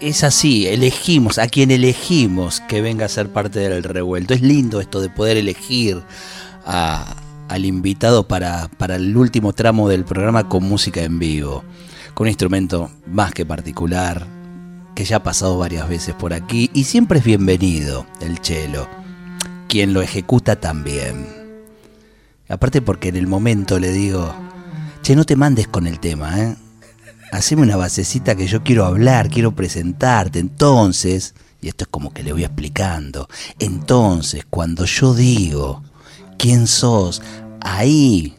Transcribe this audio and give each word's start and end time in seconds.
es 0.00 0.24
así, 0.24 0.66
elegimos, 0.66 1.38
a 1.38 1.48
quien 1.48 1.70
elegimos 1.70 2.60
que 2.60 2.80
venga 2.80 3.06
a 3.06 3.08
ser 3.08 3.32
parte 3.32 3.60
del 3.60 3.82
revuelto. 3.82 4.34
Es 4.34 4.42
lindo 4.42 4.80
esto 4.80 5.00
de 5.00 5.10
poder 5.10 5.36
elegir 5.36 6.02
al 6.64 7.64
invitado 7.64 8.28
para, 8.28 8.68
para 8.68 8.96
el 8.96 9.16
último 9.16 9.52
tramo 9.52 9.88
del 9.88 10.04
programa 10.04 10.48
con 10.48 10.64
música 10.64 11.02
en 11.02 11.18
vivo, 11.18 11.64
con 12.14 12.26
un 12.26 12.28
instrumento 12.28 12.90
más 13.06 13.32
que 13.32 13.46
particular, 13.46 14.26
que 14.94 15.04
ya 15.04 15.16
ha 15.16 15.22
pasado 15.22 15.58
varias 15.58 15.88
veces 15.88 16.14
por 16.14 16.32
aquí 16.32 16.70
y 16.74 16.84
siempre 16.84 17.20
es 17.20 17.24
bienvenido, 17.24 18.06
el 18.20 18.38
cello. 18.38 18.88
Quien 19.68 19.92
lo 19.92 20.02
ejecuta 20.02 20.56
también. 20.56 21.26
Aparte 22.48 22.80
porque 22.80 23.08
en 23.08 23.16
el 23.16 23.26
momento 23.26 23.78
le 23.78 23.92
digo, 23.92 24.34
che, 25.02 25.14
no 25.14 25.24
te 25.24 25.36
mandes 25.36 25.68
con 25.68 25.86
el 25.86 26.00
tema, 26.00 26.40
¿eh? 26.40 26.56
Haceme 27.32 27.62
una 27.62 27.76
basecita 27.76 28.34
que 28.34 28.46
yo 28.46 28.62
quiero 28.62 28.84
hablar, 28.84 29.28
quiero 29.28 29.54
presentarte. 29.54 30.38
Entonces, 30.38 31.34
y 31.60 31.68
esto 31.68 31.84
es 31.84 31.88
como 31.88 32.12
que 32.12 32.22
le 32.22 32.32
voy 32.32 32.44
explicando, 32.44 33.28
entonces 33.58 34.44
cuando 34.48 34.84
yo 34.84 35.14
digo 35.14 35.82
quién 36.38 36.66
sos, 36.66 37.20
ahí 37.60 38.36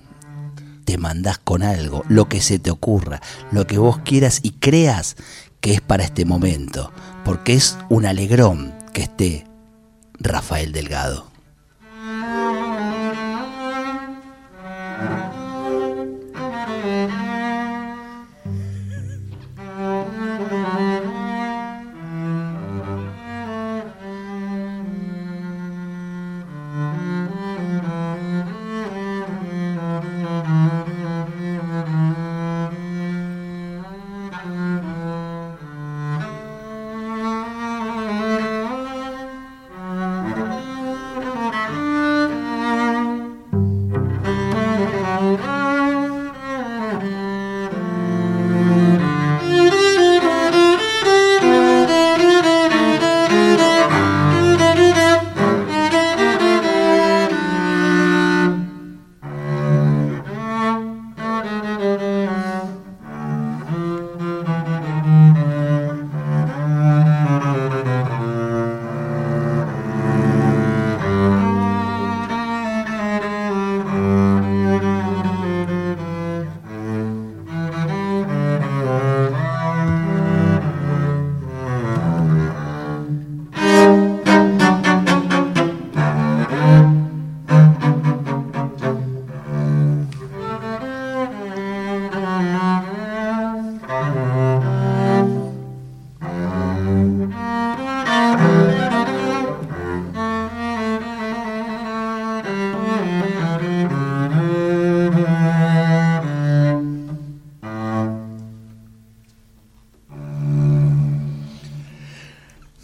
te 0.85 0.97
mandás 0.97 1.37
con 1.37 1.61
algo, 1.61 2.03
lo 2.07 2.29
que 2.29 2.41
se 2.41 2.59
te 2.59 2.71
ocurra, 2.71 3.21
lo 3.51 3.67
que 3.67 3.77
vos 3.77 3.99
quieras 3.99 4.39
y 4.41 4.51
creas 4.51 5.17
que 5.59 5.73
es 5.73 5.81
para 5.81 6.03
este 6.03 6.25
momento, 6.25 6.91
porque 7.25 7.53
es 7.53 7.77
un 7.89 8.05
alegrón 8.05 8.73
que 8.93 9.03
esté 9.03 9.45
Rafael 10.19 10.71
Delgado. 10.71 11.28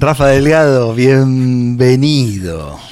Rafa 0.06 0.28
Delgado, 0.28 0.94
bienvenido. 0.94 2.85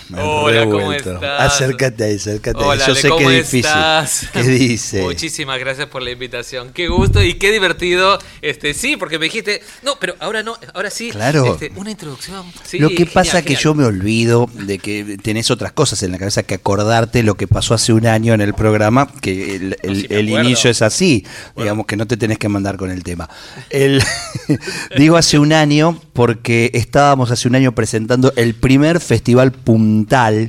Hola, 0.62 0.72
¿cómo 0.72 0.94
estás? 0.94 1.24
Acércate 1.24 2.04
ahí, 2.04 2.16
acércate 2.16 2.64
ahí. 2.64 2.80
Yo 2.88 2.96
sé 2.96 3.10
que 3.18 3.40
es 3.40 3.52
difícil. 3.52 4.30
¿Qué 4.34 4.44
dice? 4.44 5.02
Muchísimas 5.02 5.60
gracias 5.60 5.88
por 5.88 6.02
la 6.02 6.12
invitación. 6.12 6.72
Qué 6.74 6.88
gusto 6.88 7.22
y 7.22 7.36
qué 7.36 7.52
divertido. 7.52 8.20
Este, 8.42 8.74
sí, 8.74 8.98
porque 8.98 9.20
me 9.20 9.26
dijiste, 9.26 9.62
no, 9.82 9.98
pero 10.00 10.16
ahora 10.20 10.44
no, 10.44 10.56
ahora 10.74 10.90
sí. 10.90 11.12
Claro. 11.12 11.54
Este, 11.54 11.72
una 11.76 11.92
introducción. 11.92 12.46
lo 12.74 12.90
que 12.90 13.06
pasa 13.06 13.40
es 13.40 13.46
que 13.46 13.56
yo 13.56 13.74
me 13.74 13.86
olvido 13.86 14.50
de 14.54 14.80
que 14.80 15.18
tenés 15.22 15.52
otras 15.52 15.72
cosas 15.72 16.04
en 16.04 16.12
la 16.12 16.18
cabeza 16.18 16.44
que 16.44 16.56
acordarte 16.56 17.24
lo 17.24 17.36
que 17.36 17.48
pasó 17.48 17.74
hace 17.74 17.94
un 17.94 18.06
año 18.06 18.34
en 18.34 18.42
el 18.42 18.54
programa, 18.54 19.08
que 19.22 19.56
el, 19.56 20.30
inicio 20.30 20.70
es 20.70 20.82
así, 20.82 21.26
digamos 21.56 21.86
que 21.86 21.96
no 21.96 22.08
te 22.08 22.18
tenés 22.18 22.38
que 22.38 22.50
mandar 22.50 22.78
con 22.78 22.92
el 22.92 23.04
tema. 23.04 23.30
El, 23.70 24.04
digo 24.98 25.18
hace 25.18 25.40
un 25.40 25.54
año 25.54 26.00
porque 26.14 26.72
estábamos 26.74 27.32
hace 27.32 27.48
un 27.48 27.56
año 27.56 27.74
presentando 27.74 28.34
el 28.36 28.54
primer 28.56 29.00
festival 29.00 29.52
puntal 29.52 30.43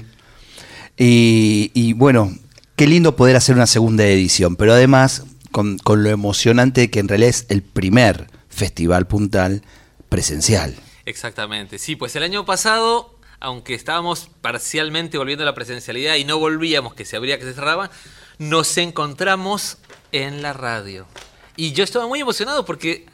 y, 0.97 1.93
bueno, 1.95 2.37
qué 2.77 2.87
lindo 2.87 3.17
poder 3.17 3.37
hacer 3.37 3.55
una 3.55 3.67
segunda 3.67 4.07
edición, 4.07 4.57
pero 4.57 4.73
además 4.73 5.25
con, 5.51 5.79
lo 5.87 6.11
emocionante 6.11 6.91
que 6.91 7.01
en 7.01 7.09
realidad 7.09 7.31
es 7.31 7.47
el 7.49 7.63
primer 7.63 8.29
festival 8.49 9.07
puntal 9.07 9.63
presencial. 10.09 10.75
Exactamente, 11.07 11.79
sí, 11.79 11.97
pues 11.97 12.17
el 12.17 12.23
año 12.23 12.45
pasado, 12.45 13.19
aunque 13.41 13.75
estábamos 13.75 14.31
parcialmente 14.41 15.19
volviendo 15.19 15.43
a 15.43 15.47
la 15.47 15.55
presencialidad 15.55 16.17
y 16.17 16.25
no 16.25 16.39
volvíamos, 16.39 16.95
que 16.95 17.05
se 17.05 17.17
abría, 17.17 17.39
que 17.39 17.45
se 17.45 17.55
cerraba, 17.55 17.91
nos 18.39 18.77
encontramos 18.79 19.79
en 20.13 20.43
la 20.43 20.53
radio. 20.53 21.07
Y 21.57 21.73
yo 21.73 21.85
estaba 21.85 22.07
muy 22.07 22.21
emocionado 22.21 22.65
porque 22.65 23.07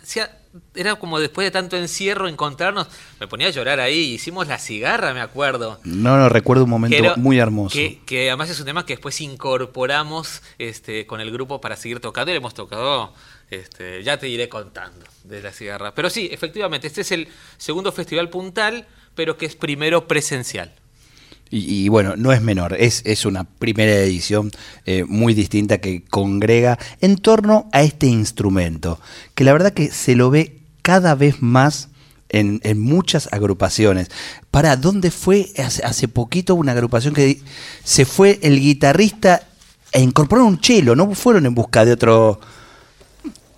era 0.75 0.97
como 0.97 1.19
después 1.21 1.47
de 1.47 1.51
tanto 1.51 1.77
encierro 1.77 2.29
encontrarnos. 2.29 2.89
Me 3.21 3.29
ponía 3.29 3.49
a 3.49 3.51
llorar 3.51 3.81
ahí. 3.81 4.15
Hicimos 4.15 4.49
la 4.49 4.59
cigarra, 4.59 5.15
me 5.15 5.21
acuerdo. 5.21 5.79
No, 5.85 6.17
no, 6.17 6.29
recuerdo 6.29 6.65
un 6.65 6.71
momento 6.71 7.17
muy 7.17 7.39
hermoso. 7.39 7.79
Que, 8.07 8.29
además 8.29 8.51
es 8.51 8.59
un 8.59 8.67
tema 8.67 8.85
que 8.85 8.95
después 8.95 9.21
incorporamos 9.21 10.43
este, 10.59 11.07
con 11.07 11.21
el 11.21 11.31
grupo 11.31 11.61
para 11.61 11.77
seguir 11.77 12.01
tocando 12.01 12.31
y 12.31 12.35
le 12.35 12.39
hemos 12.39 12.55
tocado. 12.55 13.13
Este, 13.51 14.05
ya 14.05 14.17
te 14.17 14.29
iré 14.29 14.49
contando 14.49 15.05
de 15.25 15.43
la 15.43 15.53
cigarra. 15.53 15.95
Pero 15.95 16.09
sí, 16.09 16.29
efectivamente, 16.33 16.87
este 16.87 17.01
es 17.01 17.13
el 17.13 17.29
segundo 17.57 17.91
festival 17.91 18.29
puntal, 18.29 18.87
pero 19.15 19.37
que 19.37 19.47
es 19.47 19.57
primero 19.57 20.07
presencial. 20.07 20.73
Y, 21.53 21.89
bueno, 21.89 22.15
no 22.17 22.33
es 22.33 22.43
menor, 22.43 22.77
es, 22.79 23.03
es 23.05 23.27
una 23.27 23.43
primera 23.43 23.93
edición 23.93 24.53
eh, 24.87 25.05
muy 25.05 25.35
distinta 25.35 25.79
que 25.79 26.05
congrega 26.05 26.79
en 27.01 27.17
torno 27.17 27.69
a 27.73 27.83
este 27.83 28.07
instrumento, 28.07 29.01
que 29.35 29.43
la 29.43 29.53
verdad 29.53 29.73
que 29.73 29.91
se 29.91 30.15
lo 30.15 30.31
ve 30.31 30.59
cada 30.83 31.17
vez 31.17 31.43
más 31.43 31.89
en, 32.29 32.61
muchas 32.81 33.29
agrupaciones. 33.33 34.11
¿Para 34.51 34.77
dónde 34.77 35.11
fue 35.11 35.51
hace, 35.59 35.85
hace, 35.85 36.09
poquito 36.09 36.55
una 36.55 36.73
agrupación 36.73 37.15
que 37.15 37.41
se 37.83 38.05
fue 38.05 38.39
el 38.43 38.61
guitarrista 38.61 39.43
e 39.93 40.01
incorporó 40.01 40.45
un 40.45 40.61
chelo? 40.61 40.95
¿No 40.95 41.13
fueron 41.15 41.47
en 41.47 41.55
busca 41.55 41.85
de 41.85 41.93
otro 41.93 42.41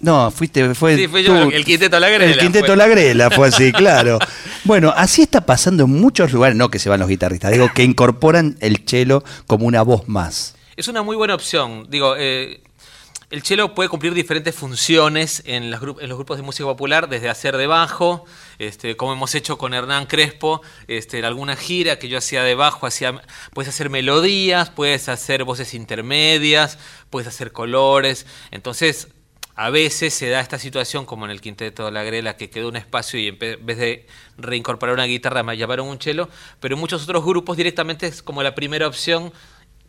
no, 0.02 0.32
fuiste, 0.32 0.74
fue 0.74 0.96
sí, 0.96 1.06
fue 1.06 1.22
yo, 1.22 1.44
el 1.44 1.64
Quinteto 1.64 1.98
Lagrela. 2.00 2.32
El 2.32 2.38
Quinteto 2.38 2.66
fue. 2.66 2.76
Lagrela 2.76 3.30
fue 3.30 3.48
así, 3.48 3.70
claro. 3.72 4.18
Bueno, 4.64 4.92
así 4.96 5.22
está 5.22 5.46
pasando 5.46 5.84
en 5.84 5.90
muchos 5.90 6.32
lugares, 6.32 6.56
no 6.56 6.70
que 6.70 6.80
se 6.80 6.88
van 6.88 6.98
los 6.98 7.08
guitarristas, 7.08 7.52
digo 7.52 7.70
que 7.72 7.84
incorporan 7.84 8.56
el 8.60 8.84
chelo 8.84 9.22
como 9.46 9.64
una 9.64 9.82
voz 9.82 10.08
más. 10.08 10.56
Es 10.76 10.88
una 10.88 11.02
muy 11.02 11.14
buena 11.14 11.36
opción, 11.36 11.86
digo, 11.88 12.16
eh, 12.18 12.62
el 13.30 13.42
cello 13.42 13.76
puede 13.76 13.88
cumplir 13.88 14.12
diferentes 14.12 14.54
funciones 14.56 15.44
en, 15.46 15.70
los 15.70 15.80
grupos 15.80 16.36
de 16.36 16.42
música 16.42 16.64
popular, 16.64 17.08
desde 17.08 17.28
hacer 17.28 17.56
de 17.56 17.68
bajo, 17.68 18.24
este, 18.58 18.96
como 18.96 19.12
hemos 19.12 19.36
hecho 19.36 19.56
con 19.56 19.72
Hernán 19.72 20.06
Crespo, 20.06 20.62
este, 20.88 21.20
en 21.20 21.24
alguna 21.24 21.54
gira 21.54 22.00
que 22.00 22.08
yo 22.08 22.18
hacía 22.18 22.42
de 22.42 22.56
bajo, 22.56 22.86
hacía, 22.86 23.22
puedes 23.54 23.68
hacer 23.68 23.88
melodías, 23.88 24.68
puedes 24.70 25.08
hacer 25.08 25.44
voces 25.44 25.74
intermedias, 25.74 26.76
puedes 27.08 27.28
hacer 27.28 27.52
colores. 27.52 28.26
Entonces, 28.50 29.08
a 29.54 29.70
veces 29.70 30.14
se 30.14 30.28
da 30.28 30.40
esta 30.40 30.58
situación, 30.58 31.04
como 31.04 31.24
en 31.24 31.30
el 31.30 31.40
quinteto 31.40 31.84
de 31.84 31.92
la 31.92 32.02
Grela, 32.02 32.36
que 32.36 32.50
quedó 32.50 32.68
un 32.68 32.76
espacio 32.76 33.18
y 33.20 33.28
en 33.28 33.38
vez 33.38 33.78
de 33.78 34.06
reincorporar 34.38 34.94
una 34.94 35.04
guitarra 35.04 35.42
me 35.42 35.56
llamaron 35.56 35.88
un 35.88 36.00
cello, 36.00 36.28
pero 36.60 36.76
muchos 36.76 37.02
otros 37.04 37.24
grupos 37.24 37.56
directamente 37.56 38.06
es 38.06 38.22
como 38.22 38.42
la 38.42 38.54
primera 38.54 38.86
opción 38.86 39.32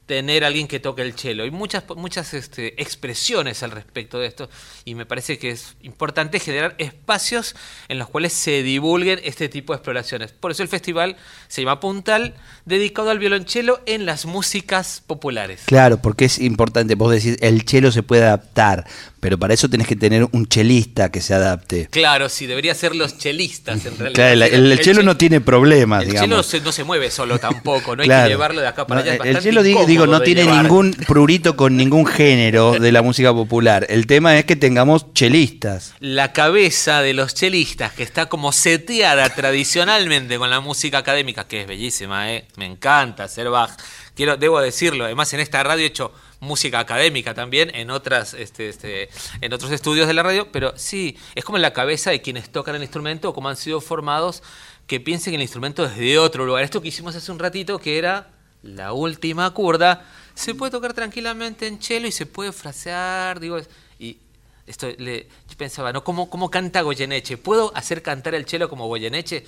tener 0.06 0.44
alguien 0.44 0.68
que 0.68 0.80
toque 0.80 1.02
el 1.02 1.14
cello. 1.14 1.44
Hay 1.44 1.52
muchas, 1.52 1.84
muchas 1.96 2.34
este, 2.34 2.82
expresiones 2.82 3.64
al 3.64 3.72
respecto 3.72 4.20
de 4.20 4.28
esto 4.28 4.50
y 4.86 4.96
me 4.96 5.06
parece 5.06 5.38
que 5.38 5.52
es 5.52 5.76
importante 5.82 6.40
generar 6.40 6.76
espacios 6.78 7.56
en 7.88 8.00
los 8.00 8.10
cuales 8.10 8.34
se 8.34 8.64
divulguen 8.64 9.20
este 9.24 9.50
tipo 9.50 9.74
de 9.74 9.78
exploraciones. 9.78 10.32
Por 10.32 10.52
eso 10.52 10.64
el 10.64 10.70
festival 10.70 11.16
se 11.48 11.62
llama 11.62 11.80
Puntal, 11.80 12.36
dedicado 12.66 13.10
al 13.12 13.20
violonchelo 13.20 13.82
en 13.86 14.06
las 14.06 14.26
músicas 14.26 15.02
populares. 15.06 15.64
Claro, 15.66 16.02
porque 16.02 16.26
es 16.26 16.40
importante, 16.40 16.96
vos 16.96 17.12
decís, 17.12 17.38
el 17.42 17.62
cello 17.62 17.92
se 17.92 18.04
puede 18.04 18.24
adaptar, 18.24 18.86
pero 19.20 19.38
para 19.38 19.54
eso 19.54 19.70
tenés 19.70 19.88
que 19.88 19.96
tener 19.96 20.28
un 20.32 20.48
chelista 20.48 21.12
que 21.12 21.22
se 21.22 21.34
adapte. 21.34 21.88
Claro, 21.90 22.28
sí, 22.28 22.46
debería 22.46 22.76
ser 22.76 22.96
los 22.96 23.18
chelistas 23.18 23.86
en 23.86 23.98
realidad. 23.98 24.14
Claro, 24.16 24.56
el, 24.56 24.72
el, 24.72 24.80
chelo 24.82 25.02
no 25.02 25.16
tiene 25.16 25.40
problemas, 25.40 26.04
el 26.04 26.10
digamos. 26.10 26.54
El 26.54 26.64
no 26.64 26.72
se 26.72 26.84
mueve 26.84 27.10
solo 27.10 27.40
tampoco, 27.40 27.96
no 27.96 28.04
hay 28.04 28.10
que 28.10 28.28
llevarlo 28.28 28.62
de 28.62 28.68
acá 28.68 28.86
para 28.86 29.02
allá. 29.02 29.16
el 29.24 29.40
chelo, 29.40 29.64
digo, 29.94 30.08
no 30.08 30.22
tiene 30.22 30.46
ningún 30.46 30.92
prurito 31.08 31.56
con 31.56 31.78
ningún 31.78 32.06
género 32.06 32.74
de 32.74 32.92
la 32.92 33.02
música 33.02 33.34
popular. 33.34 33.86
El 33.90 34.08
tema 34.08 34.38
es 34.38 34.46
que 34.46 34.56
tengamos 34.56 35.14
chelistas. 35.14 35.94
La 36.00 36.34
cabeza 36.34 37.02
de 37.02 37.14
los 37.14 37.34
chelistas, 37.34 37.94
que 37.94 38.04
está 38.04 38.28
como 38.28 38.52
seteada 38.52 39.30
tradicionalmente 39.30 40.38
con 40.38 40.50
la 40.50 40.60
música 40.60 40.98
académica, 40.98 41.48
que 41.48 41.62
es 41.62 41.68
bellísima, 41.68 42.32
¿eh? 42.34 42.48
me 42.56 42.66
encanta 42.66 43.26
hacer 43.26 43.50
Bach. 43.50 43.72
Quiero, 44.16 44.38
debo 44.38 44.60
decirlo, 44.60 45.06
además 45.06 45.34
en 45.34 45.40
esta 45.40 45.64
radio 45.64 45.84
he 45.84 45.88
hecho 45.88 46.12
música 46.40 46.80
académica 46.80 47.34
también 47.34 47.72
en 47.74 47.90
otras 47.90 48.34
este, 48.34 48.70
este, 48.70 49.10
en 49.42 49.54
otros 49.54 49.72
estudios 49.72 50.08
de 50.08 50.14
la 50.14 50.24
radio, 50.24 50.52
pero 50.52 50.74
sí, 50.76 51.18
es 51.36 51.46
como 51.46 51.58
en 51.58 51.62
la 51.62 51.74
cabeza 51.74 52.12
de 52.12 52.22
quienes 52.22 52.52
tocan 52.52 52.76
el 52.76 52.82
instrumento 52.82 53.30
o 53.30 53.34
cómo 53.34 53.50
han 53.50 53.56
sido 53.56 53.82
formados 53.82 54.44
que 54.86 55.00
piensen 55.00 55.34
el 55.34 55.42
instrumento 55.42 55.88
desde 55.88 56.20
otro 56.20 56.46
lugar. 56.46 56.64
Esto 56.64 56.82
que 56.82 56.90
hicimos 56.90 57.16
hace 57.16 57.32
un 57.32 57.40
ratito 57.40 57.80
que 57.80 57.98
era 57.98 58.33
la 58.64 58.94
última 58.94 59.50
curda, 59.52 60.06
se 60.34 60.56
puede 60.56 60.72
tocar 60.72 60.94
tranquilamente 60.94 61.68
en 61.68 61.82
cello 61.82 62.08
y 62.08 62.12
se 62.12 62.26
puede 62.26 62.52
frasear, 62.52 63.40
digo, 63.40 63.60
y 64.00 64.18
esto 64.66 64.88
le, 64.98 65.28
yo 65.50 65.58
pensaba, 65.58 65.92
¿no? 65.92 66.04
¿Cómo, 66.04 66.30
¿Cómo 66.30 66.50
canta 66.50 66.82
Goyeneche? 66.82 67.38
¿Puedo 67.38 67.76
hacer 67.76 68.02
cantar 68.02 68.34
el 68.34 68.46
cello 68.46 68.70
como 68.70 68.88
Goyeneche? 68.88 69.46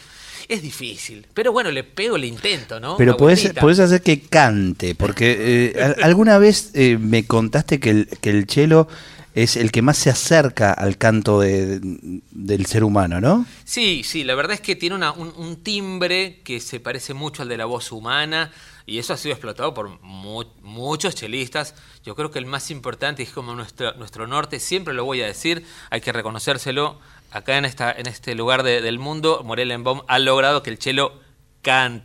Es 0.48 0.62
difícil, 0.62 1.26
pero 1.34 1.52
bueno, 1.52 1.72
le 1.72 1.84
pego 1.84 2.18
el 2.18 2.26
intento, 2.26 2.80
¿no? 2.80 2.98
Pero 2.98 3.18
podés, 3.18 3.80
hacer 3.80 4.02
que 4.02 4.22
cante, 4.22 4.94
porque 4.94 5.74
eh, 5.76 5.96
alguna 6.04 6.38
vez 6.38 6.72
eh, 6.74 6.98
me 7.00 7.26
contaste 7.26 7.80
que 7.80 7.90
el, 7.90 8.08
que 8.22 8.30
el 8.30 8.48
cello 8.48 8.88
es 9.36 9.58
el 9.58 9.72
que 9.72 9.82
más 9.82 9.98
se 9.98 10.10
acerca 10.10 10.72
al 10.72 10.98
canto 10.98 11.42
del 11.42 12.66
ser 12.66 12.86
humano, 12.86 13.20
¿no? 13.20 13.46
Sí, 13.66 14.04
sí, 14.06 14.24
la 14.24 14.34
verdad 14.34 14.54
es 14.54 14.62
que 14.62 14.78
tiene 14.78 14.96
un, 14.96 15.58
timbre 15.62 16.42
que 16.44 16.62
se 16.62 16.80
parece 16.80 17.14
mucho 17.14 17.42
al 17.42 17.50
de 17.50 17.58
la 17.58 17.66
voz 17.66 17.92
humana 17.92 18.52
y 18.86 18.98
eso 18.98 19.14
ha 19.14 19.18
sido 19.18 19.34
explotado 19.34 19.74
por 19.74 20.00
muchos 20.02 21.16
chelistas. 21.16 21.76
Yo 22.06 22.16
creo 22.16 22.32
que 22.32 22.40
el 22.40 22.46
más 22.46 22.72
importante 22.72 23.24
es 23.24 23.32
como 23.32 23.54
nuestro, 23.56 23.94
nuestro 23.96 24.26
norte, 24.26 24.62
siempre 24.62 24.94
lo 24.94 25.04
voy 25.04 25.22
a 25.22 25.28
decir, 25.28 25.66
hay 25.90 26.00
que 26.00 26.14
reconocérselo. 26.14 26.98
Acá 27.32 27.58
en, 27.58 27.66
esta, 27.66 27.92
en 27.92 28.08
este 28.08 28.36
lugar 28.36 28.64
del 28.64 29.00
mundo, 29.00 29.42
Morelenbaum 29.44 30.04
ha 30.08 30.20
logrado 30.20 30.64
que 30.64 30.70
el 30.70 30.80
chelo 30.80 31.25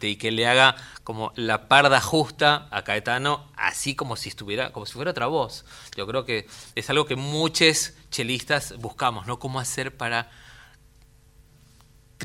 y 0.01 0.17
que 0.17 0.31
le 0.31 0.47
haga 0.47 0.75
como 1.05 1.33
la 1.37 1.69
parda 1.69 2.01
justa 2.01 2.67
a 2.71 2.83
Caetano, 2.83 3.47
así 3.57 3.95
como 3.95 4.17
si 4.17 4.31
estuviera, 4.31 4.73
como 4.73 4.87
si 4.87 4.95
fuera 4.95 5.11
otra 5.11 5.27
voz. 5.27 5.67
Yo 5.97 6.07
creo 6.07 6.25
que 6.25 6.47
es 6.75 6.89
algo 6.89 7.05
que 7.05 7.17
muchos 7.17 7.93
chelistas 8.11 8.75
buscamos, 8.79 9.27
¿no? 9.27 9.39
Cómo 9.39 9.61
hacer 9.61 9.95
para 9.95 10.31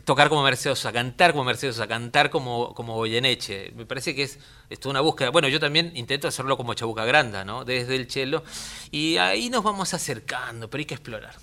tocar 0.06 0.30
como 0.30 0.44
Mercedes, 0.44 0.86
a 0.86 0.94
cantar 0.94 1.34
como 1.34 1.44
Mercedes, 1.44 1.80
a 1.80 1.88
cantar 1.88 2.30
como, 2.30 2.74
como 2.74 2.96
Goyeneche. 2.96 3.74
Me 3.76 3.86
parece 3.86 4.16
que 4.16 4.24
es, 4.24 4.40
es 4.70 4.86
una 4.86 5.02
búsqueda. 5.02 5.30
Bueno, 5.30 5.50
yo 5.50 5.60
también 5.60 5.92
intento 5.96 6.30
hacerlo 6.30 6.56
como 6.56 6.74
Chabuca 6.74 7.04
Granda, 7.04 7.44
¿no? 7.44 7.66
Desde 7.66 7.98
el 7.98 8.08
chelo. 8.08 8.44
Y 8.92 9.18
ahí 9.18 9.50
nos 9.50 9.64
vamos 9.64 9.94
acercando, 9.94 10.70
pero 10.70 10.80
hay 10.80 10.86
que 10.86 10.96
explorar 10.96 11.36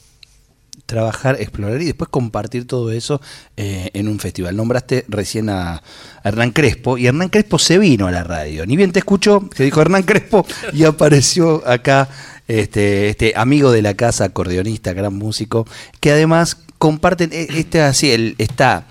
trabajar, 0.86 1.36
explorar 1.40 1.80
y 1.80 1.86
después 1.86 2.08
compartir 2.10 2.66
todo 2.66 2.90
eso 2.90 3.20
eh, 3.56 3.90
en 3.94 4.08
un 4.08 4.18
festival. 4.18 4.56
Nombraste 4.56 5.04
recién 5.08 5.48
a, 5.48 5.82
Hernán 6.24 6.50
Crespo 6.52 6.98
y 6.98 7.06
Hernán 7.06 7.28
Crespo 7.28 7.58
se 7.58 7.78
vino 7.78 8.06
a 8.06 8.10
la 8.10 8.24
radio. 8.24 8.64
Ni 8.66 8.76
bien 8.76 8.92
te 8.92 9.00
escuchó, 9.00 9.48
se 9.54 9.64
dijo 9.64 9.80
Hernán 9.80 10.04
Crespo 10.04 10.46
y 10.72 10.84
apareció 10.84 11.66
acá 11.66 12.08
este, 12.46 13.08
este 13.08 13.32
amigo 13.36 13.72
de 13.72 13.82
la 13.82 13.94
casa, 13.94 14.24
acordeonista, 14.24 14.92
gran 14.92 15.14
músico, 15.14 15.66
que 16.00 16.12
además 16.12 16.58
comparten, 16.78 17.30
e, 17.32 17.48
este 17.58 17.80
así, 17.80 18.10
el, 18.10 18.34
está 18.38 18.86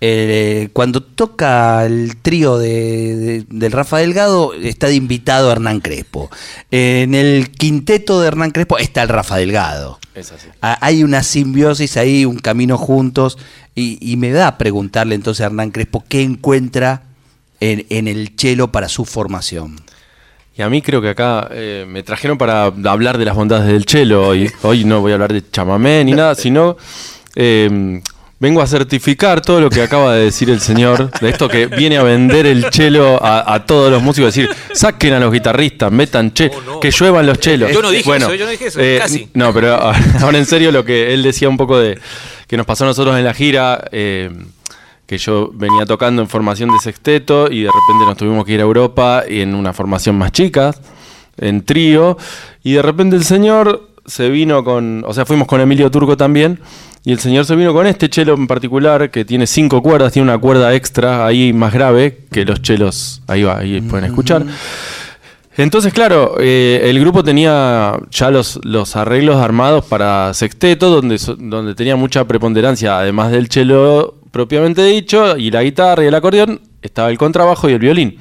eh, 0.00 0.68
cuando 0.72 1.02
toca 1.02 1.84
el 1.86 2.16
trío 2.16 2.58
de, 2.58 3.44
del 3.48 3.72
Rafa 3.72 3.98
Delgado, 3.98 4.52
está 4.54 4.88
de 4.88 4.94
invitado 4.94 5.50
Hernán 5.50 5.80
Crespo. 5.80 6.30
En 6.70 7.14
el 7.14 7.50
quinteto 7.50 8.20
de 8.20 8.28
Hernán 8.28 8.50
Crespo 8.50 8.78
está 8.78 9.02
el 9.02 9.08
Rafa 9.08 9.36
Delgado. 9.36 9.98
Ah, 10.60 10.78
hay 10.80 11.02
una 11.02 11.22
simbiosis 11.22 11.96
ahí, 11.96 12.24
un 12.24 12.38
camino 12.38 12.76
juntos. 12.78 13.38
Y, 13.74 14.16
me 14.16 14.30
da 14.30 14.48
a 14.48 14.58
preguntarle 14.58 15.14
entonces 15.14 15.42
a 15.42 15.46
Hernán 15.46 15.70
Crespo 15.70 16.04
qué 16.08 16.22
encuentra 16.22 17.02
en, 17.60 18.08
el 18.08 18.36
chelo 18.36 18.72
para 18.72 18.88
su 18.88 19.04
formación. 19.04 19.76
Y 20.56 20.62
a 20.62 20.70
mí 20.70 20.80
creo 20.80 21.02
que 21.02 21.10
acá 21.10 21.48
eh, 21.50 21.84
me 21.86 22.02
trajeron 22.02 22.38
para 22.38 22.64
hablar 22.64 23.18
de 23.18 23.26
las 23.26 23.34
bondades 23.34 23.66
del 23.66 23.84
chelo. 23.84 24.28
Hoy, 24.28 24.50
hoy 24.62 24.84
no 24.84 25.00
voy 25.02 25.12
a 25.12 25.16
hablar 25.16 25.32
de 25.32 25.42
chamamé 25.50 26.04
ni 26.04 26.12
nada, 26.12 26.34
sino 26.34 26.78
eh, 27.34 28.00
Vengo 28.38 28.60
a 28.60 28.66
certificar 28.66 29.40
todo 29.40 29.62
lo 29.62 29.70
que 29.70 29.80
acaba 29.80 30.14
de 30.14 30.24
decir 30.24 30.50
el 30.50 30.60
señor, 30.60 31.10
de 31.20 31.30
esto 31.30 31.48
que 31.48 31.66
viene 31.68 31.96
a 31.96 32.02
vender 32.02 32.44
el 32.44 32.68
chelo 32.68 33.18
a, 33.22 33.64
todos 33.64 33.90
los 33.90 34.02
músicos, 34.02 34.34
decir, 34.34 34.50
saquen 34.74 35.14
a 35.14 35.20
los 35.20 35.32
guitarristas, 35.32 35.90
metan 35.90 36.34
che, 36.34 36.50
que 36.78 36.90
lluevan 36.90 37.24
los 37.24 37.38
chelos. 37.38 37.72
Yo 37.72 37.80
no 37.80 37.90
dije 37.90 38.14
eso, 38.14 38.34
yo 38.34 38.44
no 38.44 38.50
dije 38.50 38.66
eso, 38.66 38.78
eh, 38.78 38.98
casi. 39.00 39.30
No, 39.32 39.54
pero 39.54 39.74
ahora 40.20 40.36
en 40.36 40.44
serio 40.44 40.70
lo 40.70 40.84
que 40.84 41.14
él 41.14 41.22
decía 41.22 41.48
un 41.48 41.56
poco 41.56 41.78
de 41.78 41.98
que 42.46 42.58
nos 42.58 42.66
pasó 42.66 42.84
a 42.84 42.88
nosotros 42.88 43.16
en 43.16 43.24
la 43.24 43.32
gira, 43.32 43.88
eh, 43.90 44.30
que 45.06 45.16
yo 45.16 45.50
venía 45.54 45.86
tocando 45.86 46.20
en 46.20 46.28
formación 46.28 46.70
de 46.70 46.78
sexteto 46.78 47.50
y 47.50 47.62
de 47.62 47.68
repente 47.68 48.04
nos 48.04 48.18
tuvimos 48.18 48.44
que 48.44 48.52
ir 48.52 48.60
a 48.60 48.64
Europa 48.64 49.24
y 49.26 49.40
en 49.40 49.54
una 49.54 49.72
formación 49.72 50.18
más 50.18 50.32
chica, 50.32 50.74
en 51.38 51.64
trío, 51.64 52.18
y 52.62 52.74
de 52.74 52.82
repente 52.82 53.16
el 53.16 53.24
señor 53.24 53.88
se 54.06 54.28
vino 54.30 54.64
con, 54.64 55.04
o 55.06 55.12
sea, 55.12 55.24
fuimos 55.24 55.46
con 55.46 55.60
Emilio 55.60 55.90
Turco 55.90 56.16
también 56.16 56.60
y 57.04 57.12
el 57.12 57.18
señor 57.18 57.44
se 57.44 57.54
vino 57.54 57.72
con 57.72 57.86
este 57.86 58.08
chelo 58.08 58.34
en 58.34 58.46
particular, 58.46 59.10
que 59.10 59.24
tiene 59.24 59.46
cinco 59.46 59.82
cuerdas, 59.82 60.12
tiene 60.12 60.28
una 60.28 60.38
cuerda 60.38 60.74
extra 60.74 61.26
ahí 61.26 61.52
más 61.52 61.72
grave 61.72 62.24
que 62.32 62.44
los 62.44 62.62
chelos, 62.62 63.22
ahí 63.26 63.42
va, 63.42 63.58
ahí 63.58 63.80
pueden 63.80 64.06
escuchar. 64.06 64.44
Entonces, 65.56 65.92
claro, 65.92 66.36
eh, 66.38 66.82
el 66.84 67.00
grupo 67.00 67.24
tenía 67.24 67.96
ya 68.10 68.30
los, 68.30 68.60
los 68.64 68.94
arreglos 68.94 69.36
armados 69.36 69.84
para 69.86 70.34
sexteto, 70.34 70.90
donde, 70.90 71.18
donde 71.38 71.74
tenía 71.74 71.96
mucha 71.96 72.24
preponderancia, 72.24 72.98
además 72.98 73.30
del 73.30 73.48
chelo 73.48 74.16
propiamente 74.30 74.84
dicho, 74.84 75.36
y 75.38 75.50
la 75.50 75.62
guitarra 75.62 76.04
y 76.04 76.08
el 76.08 76.14
acordeón, 76.14 76.60
estaba 76.82 77.08
el 77.08 77.16
contrabajo 77.16 77.70
y 77.70 77.72
el 77.72 77.78
violín. 77.78 78.18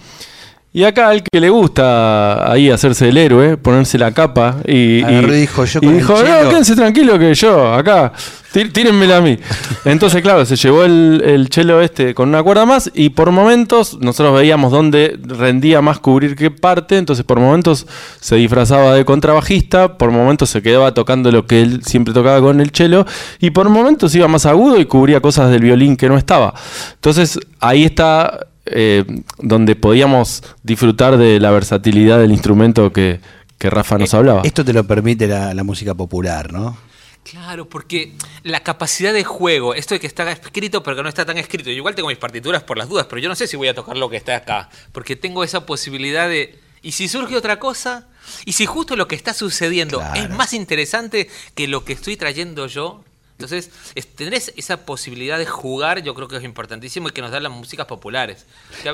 Y 0.75 0.83
acá 0.83 1.13
el 1.13 1.23
que 1.23 1.39
le 1.39 1.49
gusta 1.49 2.51
ahí 2.51 2.69
hacerse 2.69 3.07
el 3.07 3.15
héroe, 3.15 3.55
ponerse 3.55 3.97
la 3.97 4.11
capa 4.11 4.57
y, 4.67 5.01
dijo, 5.05 5.63
yo 5.63 5.79
y 5.81 5.87
dijo 5.87 6.21
no, 6.21 6.49
quédense 6.49 6.75
tranquilo 6.75 7.17
que 7.17 7.33
yo, 7.33 7.73
acá, 7.73 8.11
tírenmela 8.51 9.15
a 9.15 9.21
mí. 9.21 9.39
Entonces, 9.85 10.21
claro, 10.21 10.45
se 10.45 10.57
llevó 10.57 10.83
el, 10.83 11.23
el 11.23 11.47
chelo 11.47 11.79
este 11.79 12.13
con 12.13 12.27
una 12.27 12.43
cuerda 12.43 12.65
más 12.65 12.91
y 12.93 13.11
por 13.11 13.31
momentos 13.31 13.97
nosotros 14.01 14.35
veíamos 14.35 14.69
dónde 14.73 15.17
rendía 15.23 15.81
más 15.81 15.99
cubrir 15.99 16.35
qué 16.35 16.51
parte, 16.51 16.97
entonces 16.97 17.23
por 17.23 17.39
momentos 17.39 17.87
se 18.19 18.35
disfrazaba 18.35 18.95
de 18.95 19.05
contrabajista, 19.05 19.97
por 19.97 20.11
momentos 20.11 20.49
se 20.49 20.61
quedaba 20.61 20.93
tocando 20.93 21.31
lo 21.31 21.47
que 21.47 21.61
él 21.61 21.85
siempre 21.85 22.13
tocaba 22.13 22.41
con 22.41 22.59
el 22.59 22.73
chelo 22.73 23.05
y 23.39 23.51
por 23.51 23.69
momentos 23.69 24.13
iba 24.13 24.27
más 24.27 24.45
agudo 24.45 24.77
y 24.77 24.83
cubría 24.83 25.21
cosas 25.21 25.51
del 25.51 25.61
violín 25.61 25.95
que 25.95 26.09
no 26.09 26.17
estaba. 26.17 26.53
Entonces, 26.95 27.39
ahí 27.61 27.85
está 27.85 28.47
eh, 28.65 29.05
donde 29.37 29.75
podíamos 29.75 30.43
disfrutar 30.63 31.17
de 31.17 31.39
la 31.39 31.51
versatilidad 31.51 32.19
del 32.19 32.31
instrumento 32.31 32.91
que, 32.91 33.19
Rafa 33.59 33.97
nos 33.97 34.13
eh, 34.13 34.17
hablaba. 34.17 34.41
Esto 34.43 34.63
te 34.63 34.73
lo 34.73 34.83
permite 34.83 35.27
la, 35.27 35.63
música 35.63 35.95
popular, 35.95 36.53
¿no? 36.53 36.77
Claro, 37.23 37.67
porque 37.67 38.13
la 38.43 38.59
capacidad 38.59 39.11
de 39.11 39.23
juego, 39.23 39.73
esto 39.73 39.95
de 39.95 39.99
que 39.99 40.05
está 40.05 40.31
escrito 40.31 40.83
pero 40.83 40.97
que 40.97 41.01
no 41.03 41.09
está 41.09 41.25
tan 41.25 41.39
escrito, 41.39 41.71
yo 41.71 41.77
igual 41.77 41.95
tengo 41.95 42.09
mis 42.09 42.19
partituras 42.19 42.61
por 42.61 42.77
las 42.77 42.87
dudas, 42.87 43.07
pero 43.09 43.19
yo 43.19 43.29
no 43.29 43.35
sé 43.35 43.47
si 43.47 43.57
voy 43.57 43.67
a 43.67 43.73
tocar 43.73 43.97
lo 43.97 44.09
que 44.09 44.17
está 44.17 44.35
acá, 44.35 44.69
porque 44.91 45.15
tengo 45.15 45.43
esa 45.43 45.65
posibilidad 45.65 46.29
de... 46.29 46.59
Y 46.83 46.91
si 46.91 47.07
surge 47.07 47.35
otra 47.35 47.57
cosa, 47.57 48.07
Y 48.45 48.53
si 48.53 48.67
justo 48.67 48.95
lo 48.95 49.07
que 49.07 49.15
está 49.15 49.33
sucediendo 49.33 49.97
Claro. 49.99 50.21
es 50.21 50.29
más 50.29 50.53
interesante 50.53 51.27
que 51.55 51.67
lo 51.67 51.83
que 51.83 51.93
estoy 51.93 52.17
trayendo 52.17 52.67
yo, 52.67 53.03
entonces 53.37 53.69
es- 53.95 54.07
tener 54.15 54.33
es- 54.33 54.53
esa 54.55 54.85
posibilidad 54.85 55.37
de 55.37 55.45
jugar 55.45 56.01
yo 56.01 56.13
creo 56.15 56.27
que 56.27 56.37
es 56.37 56.43
importantísimo 56.43 57.09
y 57.09 57.11
que 57.11 57.21
nos 57.21 57.31
dan 57.31 57.43
las 57.43 57.51
músicas 57.51 57.85
populares. 57.85 58.45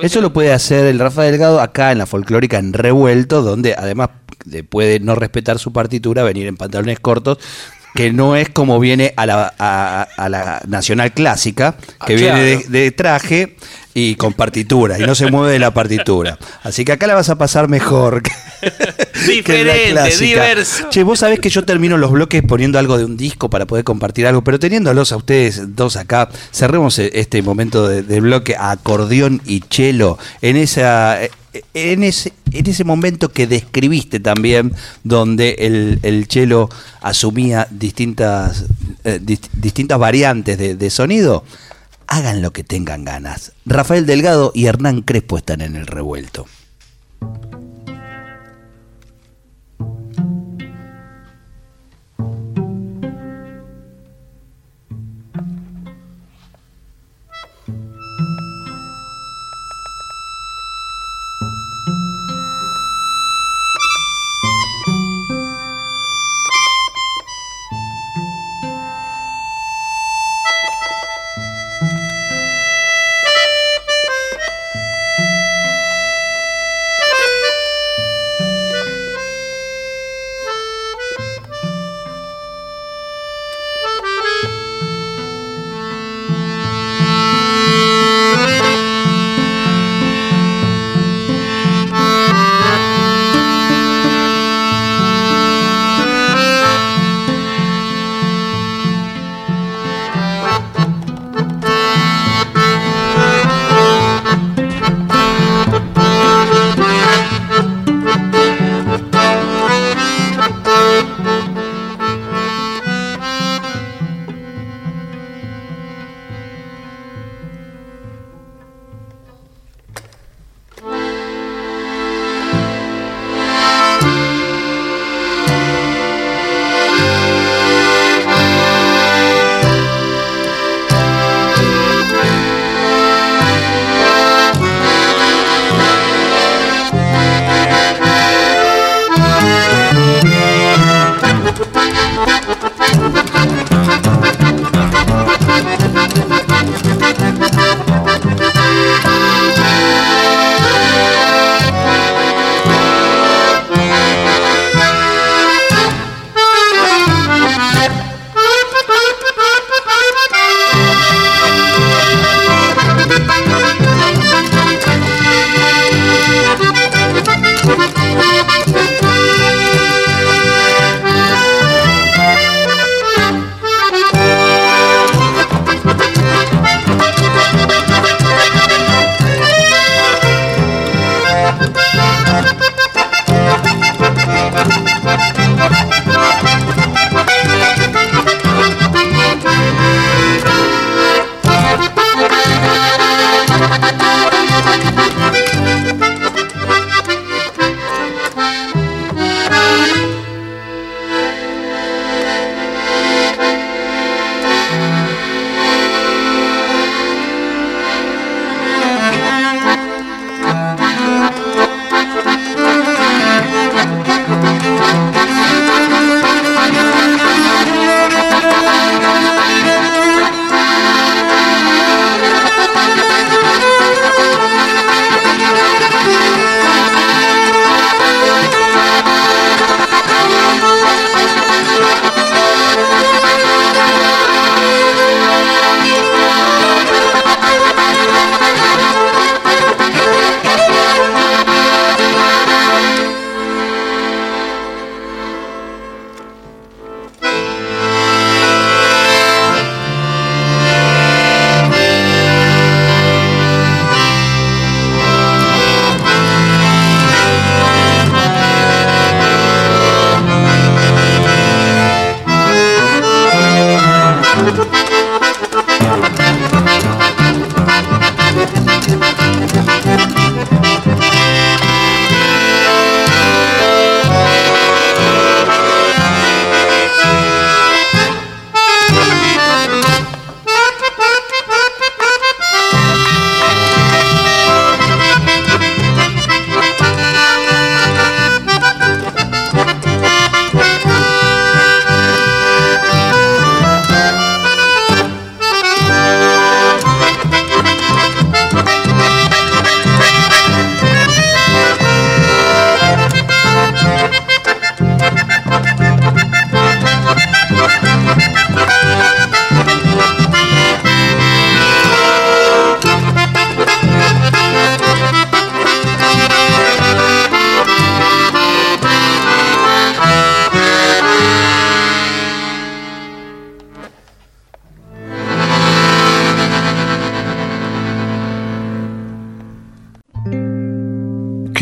Eso 0.02 0.20
lo 0.20 0.32
puede 0.32 0.52
hacer 0.52 0.84
el 0.86 0.98
Rafa 0.98 1.22
Delgado 1.22 1.60
acá 1.60 1.92
en 1.92 1.98
la 1.98 2.06
folclórica 2.06 2.58
en 2.58 2.72
Revuelto, 2.72 3.42
donde 3.42 3.74
además 3.74 4.10
de- 4.44 4.64
puede 4.64 4.98
no 4.98 5.14
respetar 5.14 5.58
su 5.60 5.72
partitura, 5.72 6.24
venir 6.24 6.46
en 6.48 6.56
pantalones 6.56 6.98
cortos, 6.98 7.38
que 7.94 8.12
no 8.12 8.36
es 8.36 8.48
como 8.48 8.78
viene 8.80 9.12
a 9.16 9.26
la, 9.26 9.52
a, 9.58 10.06
a 10.16 10.28
la 10.28 10.62
Nacional 10.66 11.12
Clásica, 11.12 11.76
que 12.06 12.14
Ah, 12.14 12.16
viene 12.16 12.64
de, 12.68 12.90
traje 12.92 13.56
y 13.94 14.14
con 14.14 14.32
partitura, 14.32 14.98
y 14.98 15.02
no 15.02 15.14
se 15.14 15.30
mueve 15.30 15.52
de 15.52 15.58
la 15.58 15.74
partitura. 15.74 16.38
Así 16.62 16.84
que 16.84 16.92
acá 16.92 17.06
la 17.06 17.14
vas 17.14 17.28
a 17.28 17.36
pasar 17.36 17.68
mejor. 17.68 18.22
que- 18.22 18.30
que 18.62 19.32
Diferente, 19.32 20.16
diverso. 20.18 20.88
Che, 20.90 21.02
vos 21.02 21.18
sabés 21.18 21.40
que 21.40 21.50
yo 21.50 21.64
termino 21.64 21.96
los 21.98 22.10
bloques 22.10 22.42
poniendo 22.42 22.78
algo 22.78 22.96
de 22.96 23.04
un 23.04 23.16
disco 23.16 23.50
para 23.50 23.66
poder 23.66 23.84
compartir 23.84 24.26
algo, 24.26 24.42
pero 24.42 24.58
teniéndolos 24.58 25.12
a 25.12 25.16
ustedes 25.16 25.76
dos 25.76 25.96
acá, 25.96 26.28
cerremos 26.52 26.98
e- 26.98 27.10
este 27.14 27.42
momento 27.42 27.86
de, 27.88 28.02
de 28.02 28.20
bloque 28.20 28.56
a 28.56 28.70
acordeón 28.70 29.42
y 29.44 29.60
chelo 29.60 30.18
en 30.40 30.56
esa. 30.56 31.18
En 31.74 32.02
ese, 32.02 32.32
en 32.52 32.66
ese 32.66 32.84
momento 32.84 33.30
que 33.30 33.46
describiste 33.46 34.20
también, 34.20 34.72
donde 35.04 35.56
el, 35.58 35.98
el 36.02 36.26
chelo 36.26 36.70
asumía 37.00 37.68
distintas, 37.70 38.64
eh, 39.04 39.20
dist- 39.22 39.50
distintas 39.52 39.98
variantes 39.98 40.56
de 40.58 40.90
sonido, 40.90 41.44
hagan 42.06 42.42
lo 42.42 42.52
que 42.52 42.64
tengan 42.64 43.04
ganas. 43.04 43.52
Rafael 43.66 44.06
Delgado 44.06 44.52
y 44.54 44.66
Hernán 44.66 45.02
Crespo 45.02 45.36
están 45.36 45.60
en 45.60 45.76
el 45.76 45.86
revuelto. 45.86 46.46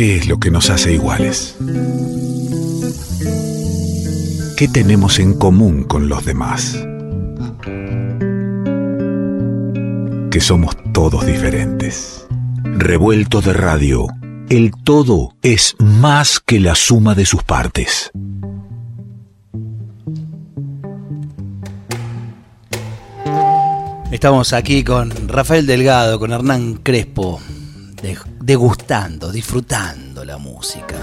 ¿Qué 0.00 0.16
es 0.16 0.28
lo 0.28 0.40
que 0.40 0.50
nos 0.50 0.70
hace 0.70 0.94
iguales? 0.94 1.58
¿Qué 4.56 4.66
tenemos 4.66 5.18
en 5.18 5.34
común 5.34 5.84
con 5.84 6.08
los 6.08 6.24
demás? 6.24 6.82
Que 10.30 10.40
somos 10.40 10.74
todos 10.94 11.26
diferentes. 11.26 12.26
Revuelto 12.64 13.42
de 13.42 13.52
radio, 13.52 14.06
el 14.48 14.72
todo 14.84 15.34
es 15.42 15.76
más 15.78 16.40
que 16.40 16.60
la 16.60 16.74
suma 16.76 17.14
de 17.14 17.26
sus 17.26 17.42
partes. 17.42 18.10
Estamos 24.10 24.54
aquí 24.54 24.82
con 24.82 25.10
Rafael 25.28 25.66
Delgado, 25.66 26.18
con 26.18 26.32
Hernán 26.32 26.76
Crespo, 26.76 27.38
degustando, 28.50 29.30
disfrutando 29.30 30.24
la 30.24 30.36
música. 30.36 30.96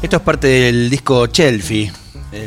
Esto 0.00 0.16
es 0.16 0.22
parte 0.22 0.46
del 0.46 0.88
disco 0.88 1.26
Chelsea, 1.26 1.92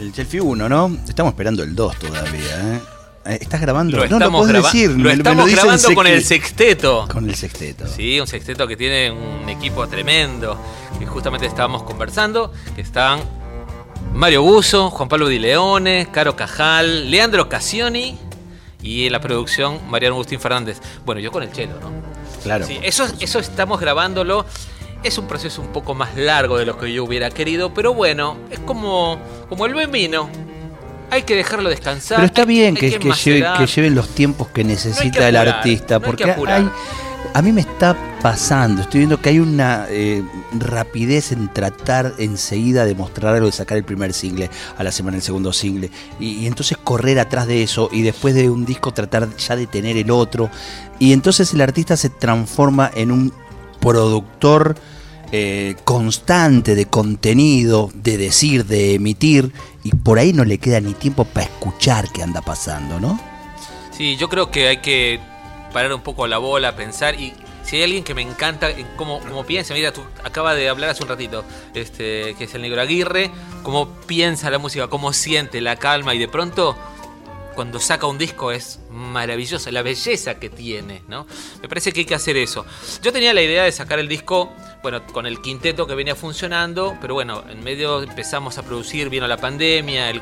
el 0.05 0.13
Chelsea 0.13 0.41
1, 0.41 0.69
¿no? 0.69 0.97
Estamos 1.07 1.33
esperando 1.33 1.63
el 1.63 1.75
2 1.75 2.00
todavía, 2.00 2.75
¿eh? 2.75 2.79
eh 3.25 3.38
¿Estás 3.41 3.59
grabando? 3.59 3.97
Lo 3.97 4.19
no, 4.19 4.45
lo 4.45 4.62
decir. 4.62 4.91
Lo 4.91 5.09
estamos 5.09 5.50
grabando 5.50 5.93
con 5.95 6.07
el 6.07 6.24
sexteto. 6.24 7.07
Con 7.12 7.29
el 7.29 7.35
sexteto. 7.35 7.88
Sí, 7.88 8.19
un 8.19 8.27
sexteto 8.27 8.67
que 8.67 8.77
tiene 8.77 9.12
un 9.12 9.50
equipo 9.50 9.88
tremendo. 9.88 10.57
Que 11.00 11.05
justamente 11.05 11.47
estábamos 11.47 11.83
conversando. 11.83 12.53
Que 12.75 12.81
están 12.81 13.19
Mario 14.13 14.43
Buzo, 14.43 14.91
Juan 14.91 15.09
Pablo 15.09 15.27
Di 15.27 15.39
Leone, 15.39 16.07
Caro 16.12 16.35
Cajal, 16.35 17.09
Leandro 17.09 17.50
Cassioni 17.50 18.17
y 18.81 19.07
en 19.07 19.12
la 19.12 19.19
producción 19.19 19.79
Mariano 19.89 20.15
Agustín 20.15 20.39
Fernández. 20.39 20.79
Bueno, 21.05 21.19
yo 21.19 21.31
con 21.31 21.41
el 21.41 21.51
chelo, 21.51 21.79
¿no? 21.79 21.91
Claro. 22.43 22.67
Sí, 22.67 22.79
eso, 22.83 23.07
eso 23.19 23.39
estamos 23.39 23.79
grabándolo 23.79 24.45
es 25.05 25.17
un 25.17 25.27
proceso 25.27 25.62
un 25.62 25.67
poco 25.67 25.93
más 25.93 26.15
largo 26.15 26.57
de 26.57 26.65
lo 26.65 26.77
que 26.77 26.91
yo 26.91 27.03
hubiera 27.03 27.29
querido, 27.29 27.74
pero 27.74 27.93
bueno, 27.93 28.38
es 28.50 28.59
como, 28.59 29.19
como 29.47 29.65
el 29.65 29.74
buen 29.74 29.91
vino. 29.91 30.29
Hay 31.12 31.21
que 31.21 31.35
dejarlo 31.35 31.69
descansar. 31.69 32.17
Pero 32.17 32.25
está 32.25 32.45
bien 32.45 32.75
que, 32.75 32.97
que, 32.97 33.12
lleven 33.67 33.93
los 33.93 34.09
tiempos 34.09 34.47
que 34.47 34.63
necesita 34.63 35.29
el 35.29 35.35
artista, 35.35 36.00
porque 36.00 36.24
hay, 36.24 36.70
a 37.33 37.41
mí 37.41 37.51
me 37.51 37.61
está 37.61 37.96
pasando, 38.22 38.81
estoy 38.81 39.01
viendo 39.01 39.22
que 39.22 39.29
hay 39.29 39.39
una 39.39 39.85
eh, 39.89 40.24
rapidez 40.57 41.31
en 41.31 41.53
tratar 41.53 42.13
enseguida 42.18 42.85
de 42.85 42.96
mostrar 42.96 43.35
algo, 43.35 43.46
de 43.46 43.51
sacar 43.51 43.77
el 43.77 43.83
primer 43.83 44.13
single, 44.13 44.50
a 44.77 44.83
la 44.83 44.91
semana 44.91 45.18
el 45.18 45.24
segundo 45.24 45.53
single, 45.53 45.91
y, 46.20 46.48
entonces 46.48 46.77
correr 46.83 47.20
atrás 47.20 47.46
de 47.46 47.61
eso, 47.61 47.89
y 47.91 48.01
después 48.01 48.33
de 48.33 48.50
un 48.50 48.65
disco 48.65 48.94
tratar 48.94 49.35
ya 49.37 49.55
de 49.55 49.68
tener 49.68 49.98
el 49.98 50.09
otro, 50.09 50.50
y 50.98 51.13
entonces 51.13 51.53
el 51.53 51.61
artista 51.61 51.96
se 51.96 52.09
transforma 52.09 52.89
en 52.96 53.11
un 53.11 53.33
productor 53.79 54.75
eh, 55.31 55.75
constante 55.83 56.75
de 56.75 56.85
contenido, 56.85 57.90
de 57.94 58.18
decir, 58.18 58.66
de 58.66 58.96
emitir, 58.96 59.51
y 59.83 59.92
por 59.92 60.20
ahí 60.20 60.33
no 60.33 60.46
le 60.46 60.57
queda 60.57 60.79
ni 60.79 60.94
tiempo 60.94 61.25
para 61.25 61.46
escuchar 61.46 62.11
qué 62.11 62.24
anda 62.24 62.42
pasando, 62.42 63.00
¿no? 63.00 63.20
Sí, 63.92 64.18
yo 64.18 64.29
creo 64.29 64.51
que 64.51 64.68
hay 64.68 64.77
que 64.77 65.20
parar 65.72 65.94
un 65.94 66.01
poco 66.01 66.27
la 66.27 66.38
bola, 66.38 66.75
pensar 66.75 67.20
y 67.20 67.33
si 67.64 67.77
hay 67.77 67.83
alguien 67.83 68.03
que 68.03 68.14
me 68.14 68.22
encanta 68.22 68.70
cómo, 68.96 69.20
piensa, 69.46 69.74
mira, 69.74 69.92
tú 69.92 70.01
acaba 70.24 70.53
de 70.53 70.70
hablar 70.70 70.92
hace 70.92 71.03
un 71.03 71.09
ratito, 71.09 71.44
este, 71.74 72.35
que 72.35 72.44
es 72.44 72.53
el 72.53 72.61
negro 72.61 72.79
Aguirre, 72.79 73.31
cómo 73.64 73.90
piensa 74.05 74.51
la 74.51 74.59
música, 74.59 74.88
cómo 74.88 75.14
siente 75.14 75.61
la 75.61 75.75
calma 75.75 76.14
y 76.14 76.20
de 76.20 76.27
pronto 76.27 76.77
cuando 77.55 77.79
saca 77.79 78.05
un 78.05 78.18
disco 78.18 78.51
es 78.51 78.79
maravillosa, 78.91 79.72
la 79.72 79.81
belleza 79.81 80.35
que 80.35 80.50
tiene, 80.50 81.03
¿no? 81.07 81.25
Me 81.61 81.70
parece 81.70 81.91
que 81.91 82.01
hay 82.01 82.05
que 82.05 82.15
hacer 82.15 82.37
eso. 82.37 82.65
Yo 83.01 83.11
tenía 83.11 83.33
la 83.33 83.41
idea 83.41 83.63
de 83.63 83.72
sacar 83.72 83.98
el 84.00 84.07
disco, 84.07 84.51
bueno, 84.83 85.05
con 85.07 85.25
el 85.25 85.41
quinteto 85.41 85.87
que 85.87 85.96
venía 85.96 86.15
funcionando, 86.15 86.98
pero 87.01 87.13
bueno, 87.13 87.44
en 87.50 87.63
medio 87.63 88.03
empezamos 88.03 88.57
a 88.57 88.63
producir, 88.63 89.09
vino 89.09 89.27
la 89.27 89.37
pandemia, 89.37 90.09
el, 90.09 90.22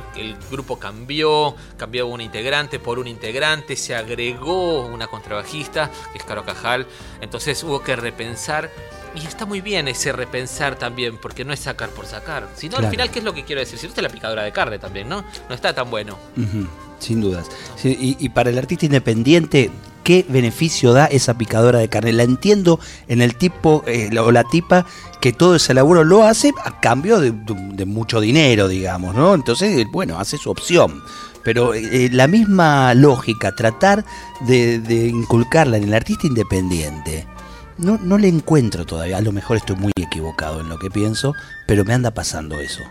grupo 0.50 0.78
cambió, 0.78 1.56
cambió 1.78 2.08
un 2.08 2.22
integrante 2.22 2.80
por 2.80 3.00
un 3.00 3.08
integrante, 3.08 3.76
se 3.76 3.96
agregó 3.96 4.86
una 4.86 5.08
contrabajista, 5.08 5.90
que 6.12 6.20
es 6.20 6.24
Caro 6.24 6.46
Cajal, 6.46 6.88
entonces 7.22 7.64
hubo 7.64 7.82
que 7.82 7.96
repensar 7.96 8.70
y 9.16 9.26
está 9.26 9.46
muy 9.46 9.62
bien 9.62 9.88
ese 9.88 10.12
repensar 10.12 10.76
también, 10.76 11.18
porque 11.18 11.46
no 11.46 11.54
es 11.54 11.60
sacar 11.60 11.90
por 11.90 12.08
sacar. 12.08 12.50
Sino 12.56 12.78
al 12.78 12.90
final, 12.90 13.12
¿qué 13.12 13.20
es 13.20 13.26
lo 13.26 13.34
que 13.34 13.44
quiero 13.44 13.60
decir? 13.60 13.78
Si 13.78 13.86
no, 13.86 13.90
está 13.90 14.02
la 14.02 14.10
picadora 14.10 14.44
de 14.44 14.52
carne 14.52 14.80
también, 14.80 15.08
¿no? 15.08 15.24
No 15.48 15.54
está 15.54 15.74
tan 15.74 15.92
bueno 15.92 16.18
sin 17.04 17.22
dudas. 17.22 17.48
y, 17.84 18.30
para 18.30 18.50
el 18.50 18.58
artista 18.58 18.86
independiente, 18.86 19.72
¿qué 20.04 20.26
beneficio 20.28 20.94
da 20.94 21.06
esa 21.06 21.38
picadora 21.38 21.80
de 21.80 21.90
carne? 21.90 22.14
La 22.14 22.24
entiendo 22.24 22.80
en 23.08 23.22
el 23.22 23.36
tipo 23.36 23.84
eh, 23.88 24.10
o 24.20 24.32
la 24.32 24.44
tipa 24.44 24.86
que 25.22 25.34
todo 25.34 25.56
ese 25.56 25.74
laburo 25.74 26.04
lo 26.04 26.24
hace 26.24 26.52
a 26.64 26.80
cambio 26.80 27.20
de, 27.20 27.86
mucho 27.86 28.20
dinero, 28.20 28.68
digamos, 28.68 29.16
¿no? 29.16 29.34
Entonces, 29.34 29.86
bueno, 29.92 30.20
hace 30.20 30.38
su 30.38 30.50
opción. 30.50 31.02
Pero 31.44 31.74
eh, 31.74 32.10
la 32.12 32.28
misma 32.28 32.94
lógica, 32.94 33.54
tratar 33.54 34.06
de, 34.42 34.82
inculcarla 35.08 35.78
en 35.78 35.84
el 35.84 35.94
artista 35.94 36.28
independiente, 36.28 37.28
no, 37.78 38.00
no 38.02 38.18
le 38.18 38.30
encuentro 38.30 38.86
todavía. 38.86 39.18
A 39.18 39.22
lo 39.22 39.32
mejor 39.32 39.58
estoy 39.58 39.76
muy 39.76 39.92
equivocado 39.96 40.62
en 40.62 40.70
lo 40.70 40.80
que 40.80 40.90
pienso, 40.90 41.34
pero 41.68 41.84
me 41.84 41.94
anda 41.94 42.12
pasando 42.12 42.60
eso. 42.60 42.82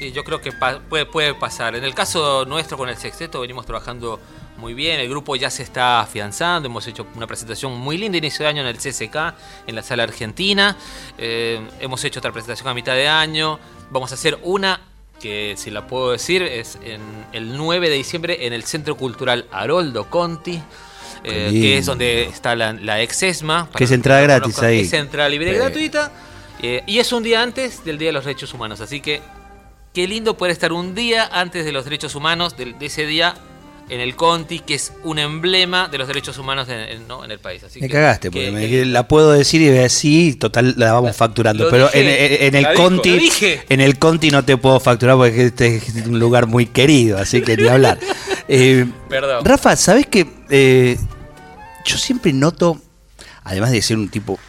Sí, 0.00 0.12
yo 0.12 0.24
creo 0.24 0.40
que 0.40 0.50
puede, 0.50 1.04
puede 1.04 1.34
pasar. 1.34 1.76
En 1.76 1.84
el 1.84 1.94
caso 1.94 2.46
nuestro 2.46 2.78
con 2.78 2.88
el 2.88 2.96
sexteto 2.96 3.42
venimos 3.42 3.66
trabajando 3.66 4.18
muy 4.56 4.72
bien, 4.72 4.98
el 4.98 5.10
grupo 5.10 5.36
ya 5.36 5.50
se 5.50 5.62
está 5.62 6.00
afianzando, 6.00 6.70
hemos 6.70 6.86
hecho 6.86 7.06
una 7.16 7.26
presentación 7.26 7.78
muy 7.78 7.98
linda 7.98 8.16
inicio 8.16 8.44
de 8.44 8.48
año 8.48 8.62
en 8.62 8.68
el 8.68 8.78
CCK, 8.78 9.34
en 9.66 9.74
la 9.74 9.82
sala 9.82 10.04
argentina, 10.04 10.74
eh, 11.18 11.60
hemos 11.80 12.02
hecho 12.02 12.18
otra 12.18 12.32
presentación 12.32 12.68
a 12.68 12.72
mitad 12.72 12.94
de 12.94 13.08
año, 13.08 13.60
vamos 13.90 14.10
a 14.12 14.14
hacer 14.14 14.38
una 14.42 14.80
que 15.20 15.52
si 15.58 15.70
la 15.70 15.86
puedo 15.86 16.12
decir 16.12 16.44
es 16.44 16.78
en 16.82 17.02
el 17.34 17.54
9 17.58 17.90
de 17.90 17.96
diciembre 17.96 18.46
en 18.46 18.54
el 18.54 18.64
Centro 18.64 18.96
Cultural 18.96 19.48
Haroldo 19.52 20.08
Conti. 20.08 20.62
Eh, 21.24 21.50
que 21.52 21.76
es 21.76 21.84
donde 21.84 22.22
está 22.22 22.56
la, 22.56 22.72
la 22.72 23.02
ex 23.02 23.22
ESMA. 23.22 23.68
Que 23.76 23.84
es 23.84 23.90
entrada 23.90 24.22
gratis 24.22 24.58
ahí. 24.62 24.80
Es 24.80 24.92
entrada 24.94 25.28
libre 25.28 25.52
y 25.52 25.54
gratuita. 25.56 26.10
Eh, 26.62 26.82
y 26.86 26.98
es 26.98 27.12
un 27.12 27.22
día 27.22 27.42
antes 27.42 27.84
del 27.84 27.98
Día 27.98 28.08
de 28.08 28.12
los 28.14 28.24
Derechos 28.24 28.54
Humanos. 28.54 28.80
Así 28.80 29.02
que 29.02 29.20
Qué 29.92 30.06
lindo 30.06 30.36
poder 30.36 30.52
estar 30.52 30.72
un 30.72 30.94
día 30.94 31.28
antes 31.32 31.64
de 31.64 31.72
los 31.72 31.82
derechos 31.82 32.14
humanos, 32.14 32.56
de, 32.56 32.74
ese 32.80 33.06
día 33.06 33.34
en 33.88 33.98
el 33.98 34.14
Conti, 34.14 34.60
que 34.60 34.74
es 34.74 34.92
un 35.02 35.18
emblema 35.18 35.88
de 35.88 35.98
los 35.98 36.06
derechos 36.06 36.38
humanos 36.38 36.68
en, 36.68 36.78
el 36.78 37.38
país. 37.40 37.62
me 37.80 37.88
cagaste, 37.88 38.30
porque 38.30 38.52
me, 38.52 38.84
la 38.84 39.08
puedo 39.08 39.32
decir 39.32 39.60
y 39.60 39.88
sí, 39.88 40.36
total, 40.36 40.74
la 40.76 40.92
vamos 40.92 41.16
facturando. 41.16 41.68
Pero 41.70 41.90
en, 41.92 42.54
el 42.54 42.72
Conti, 42.74 43.32
en 43.68 43.80
el 43.80 43.98
Conti 43.98 44.30
no 44.30 44.44
te 44.44 44.56
puedo 44.56 44.78
facturar 44.78 45.16
porque 45.16 45.46
este 45.46 45.78
es 45.78 46.06
un 46.06 46.20
lugar 46.20 46.46
muy 46.46 46.66
querido, 46.66 47.18
así 47.18 47.42
que 47.42 47.56
ni 47.56 47.66
hablar. 47.66 47.98
Eh, 48.52 48.84
Perdón. 49.08 49.44
Rafa, 49.44 49.76
¿sabes 49.76 50.08
qué? 50.08 50.26
Eh, 50.48 50.98
yo 51.84 51.96
siempre 51.96 52.32
noto, 52.32 52.80
además 53.44 53.70
de 53.70 53.80
ser 53.80 53.96
un 53.96 54.08
tipo 54.08 54.40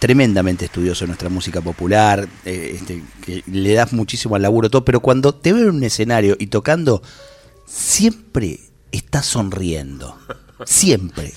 tremendamente 0.00 0.64
estudioso 0.64 1.04
de 1.04 1.08
nuestra 1.08 1.28
música 1.28 1.60
popular, 1.60 2.26
eh, 2.46 2.72
este, 2.74 3.02
que 3.22 3.44
le 3.46 3.74
das 3.74 3.92
muchísimo 3.92 4.34
al 4.34 4.42
laburo, 4.42 4.70
todo, 4.70 4.84
pero 4.84 5.00
cuando 5.00 5.34
te 5.34 5.52
veo 5.52 5.64
en 5.64 5.76
un 5.76 5.84
escenario 5.84 6.36
y 6.40 6.48
tocando, 6.48 7.02
siempre 7.66 8.58
estás 8.90 9.26
sonriendo. 9.26 10.18
Siempre. 10.64 11.32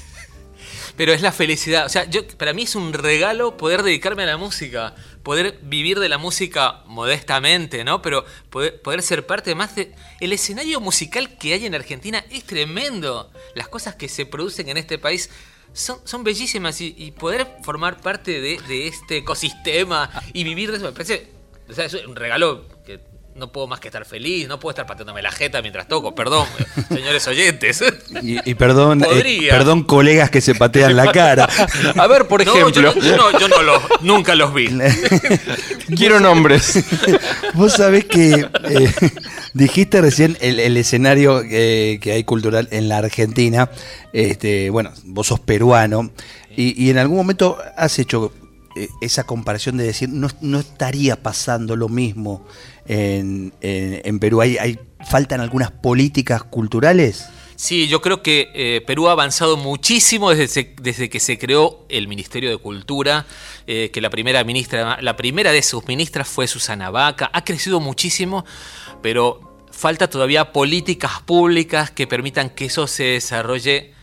Pero 0.95 1.12
es 1.12 1.21
la 1.21 1.32
felicidad. 1.32 1.86
O 1.86 1.89
sea, 1.89 2.06
yo, 2.06 2.26
para 2.38 2.54
mí 2.54 2.63
es 2.63 2.76
un 2.76 2.93
regalo 2.93 3.58
poder 3.58 3.84
dedicarme 3.84 4.23
a 4.23 4.28
la 4.28 4.38
música, 4.38 4.95
poder 5.23 5.60
vivir 5.63 5.99
de 5.99 6.08
la 6.08 6.17
música 6.17 6.84
modestamente, 6.86 7.84
¿no? 7.84 8.02
Pero 8.02 8.26
poder, 8.49 8.82
poder 8.82 9.02
ser 9.02 9.26
parte 9.26 9.56
más 9.56 9.76
de... 9.76 9.93
El 10.19 10.34
escenario 10.34 10.80
musical 10.80 11.38
que 11.38 11.54
hay 11.54 11.65
en 11.65 11.76
Argentina 11.76 12.23
es 12.30 12.43
tremendo. 12.43 13.32
Las 13.56 13.67
cosas 13.67 13.95
que 13.95 14.08
se 14.08 14.26
producen 14.26 14.69
en 14.69 14.78
este 14.78 14.99
país 14.99 15.30
son, 15.74 16.24
bellísimas 16.24 16.80
y, 16.82 17.12
poder 17.12 17.48
formar 17.64 18.00
parte 18.02 18.40
de, 18.40 18.88
este 18.88 19.18
ecosistema 19.18 20.10
y 20.34 20.44
vivir 20.44 20.72
de 20.72 20.78
eso 20.78 20.86
me 20.86 20.92
parece 20.92 21.32
o 21.70 21.74
sea, 21.74 21.86
es 21.86 21.94
un 21.94 22.16
regalo 22.16 22.66
que 22.86 23.00
no 23.36 23.52
puedo 23.52 23.67
más 23.67 23.80
que 23.80 23.88
estar 23.88 24.06
feliz, 24.06 24.48
no 24.48 24.60
puedo 24.60 24.72
estar 24.72 24.86
pateándome 24.86 25.22
la 25.22 25.32
jeta 25.32 25.62
mientras 25.62 25.88
toco, 25.88 26.13
perdón, 26.13 26.46
señores 26.89 27.28
oyentes. 27.28 27.84
Y, 28.22 28.38
y 28.50 28.54
perdón, 28.56 29.04
eh, 29.04 29.48
perdón 29.50 29.84
colegas 29.84 30.30
que 30.30 30.39
se 30.41 30.54
patean 30.56 30.96
la 30.96 31.12
cara. 31.12 31.48
A 31.98 32.08
ver, 32.08 32.28
por 32.28 32.46
No, 32.46 32.54
yo, 32.54 32.67
ejemplo, 32.69 32.93
no- 32.93 33.02
yo 33.02 33.17
no, 33.17 33.39
yo 33.39 33.48
no 33.48 33.62
los- 33.63 33.82
nunca 34.02 34.36
los 34.36 34.54
vi. 34.54 34.67
quiero 35.96 36.19
nombres. 36.19 36.84
Vos 37.54 37.74
sabés 37.74 38.06
que 38.06 38.48
eh, 38.69 38.93
dijiste 39.54 40.02
recién 40.02 40.38
el, 40.41 40.60
el 40.60 40.78
escenario 40.78 41.41
eh, 41.43 42.00
que 42.02 42.12
hay 42.13 42.24
cultural 42.24 42.67
en 42.72 42.89
la 42.89 42.98
Argentina. 43.00 43.69
Este, 44.13 44.69
bueno, 44.69 44.91
vos 45.06 45.28
sos 45.28 45.39
peruano 45.39 46.12
y, 46.56 46.82
y 46.86 46.89
en 46.91 46.98
algún 47.00 47.17
momento 47.17 47.58
has 47.78 47.98
hecho 48.00 48.32
esa 49.02 49.26
comparación 49.26 49.78
de 49.78 49.84
decir 49.86 50.10
no, 50.10 50.28
no 50.42 50.60
estaría 50.60 51.22
pasando 51.22 51.76
lo 51.76 51.90
mismo 51.90 52.46
en, 52.88 53.54
en- 53.62 54.20
Perú. 54.20 54.42
¿Hay, 54.42 54.58
hay- 54.58 54.80
faltan 55.10 55.42
algunas 55.42 55.72
políticas 55.72 56.44
culturales? 56.44 57.26
Sí, 57.56 57.88
yo 57.88 58.02
creo 58.02 58.24
que 58.24 58.50
eh, 58.56 58.82
Perú 58.86 59.08
ha 59.08 59.12
avanzado 59.12 59.58
muchísimo 59.58 60.32
desde, 60.34 60.74
desde 60.82 61.10
que 61.10 61.20
se 61.20 61.38
creó 61.38 61.86
el 61.88 62.08
Ministerio 62.08 62.50
de 62.50 62.58
Cultura, 62.58 63.26
eh, 63.68 63.90
que 63.94 64.02
la 64.02 64.10
primera 64.10 64.44
ministra, 64.44 64.98
la 65.02 65.16
primera 65.16 65.52
de 65.52 65.62
sus 65.62 65.86
ministras 65.88 66.28
fue 66.28 66.48
Susana 66.48 66.90
Vaca. 66.90 67.30
Ha 67.32 67.44
crecido 67.44 67.80
muchísimo, 67.80 68.44
pero 69.02 69.66
falta 69.72 70.10
todavía 70.10 70.52
políticas 70.52 71.22
públicas 71.26 71.92
que 71.92 72.08
permitan 72.08 72.50
que 72.50 72.66
eso 72.66 72.88
se 72.88 73.04
desarrolle 73.04 73.94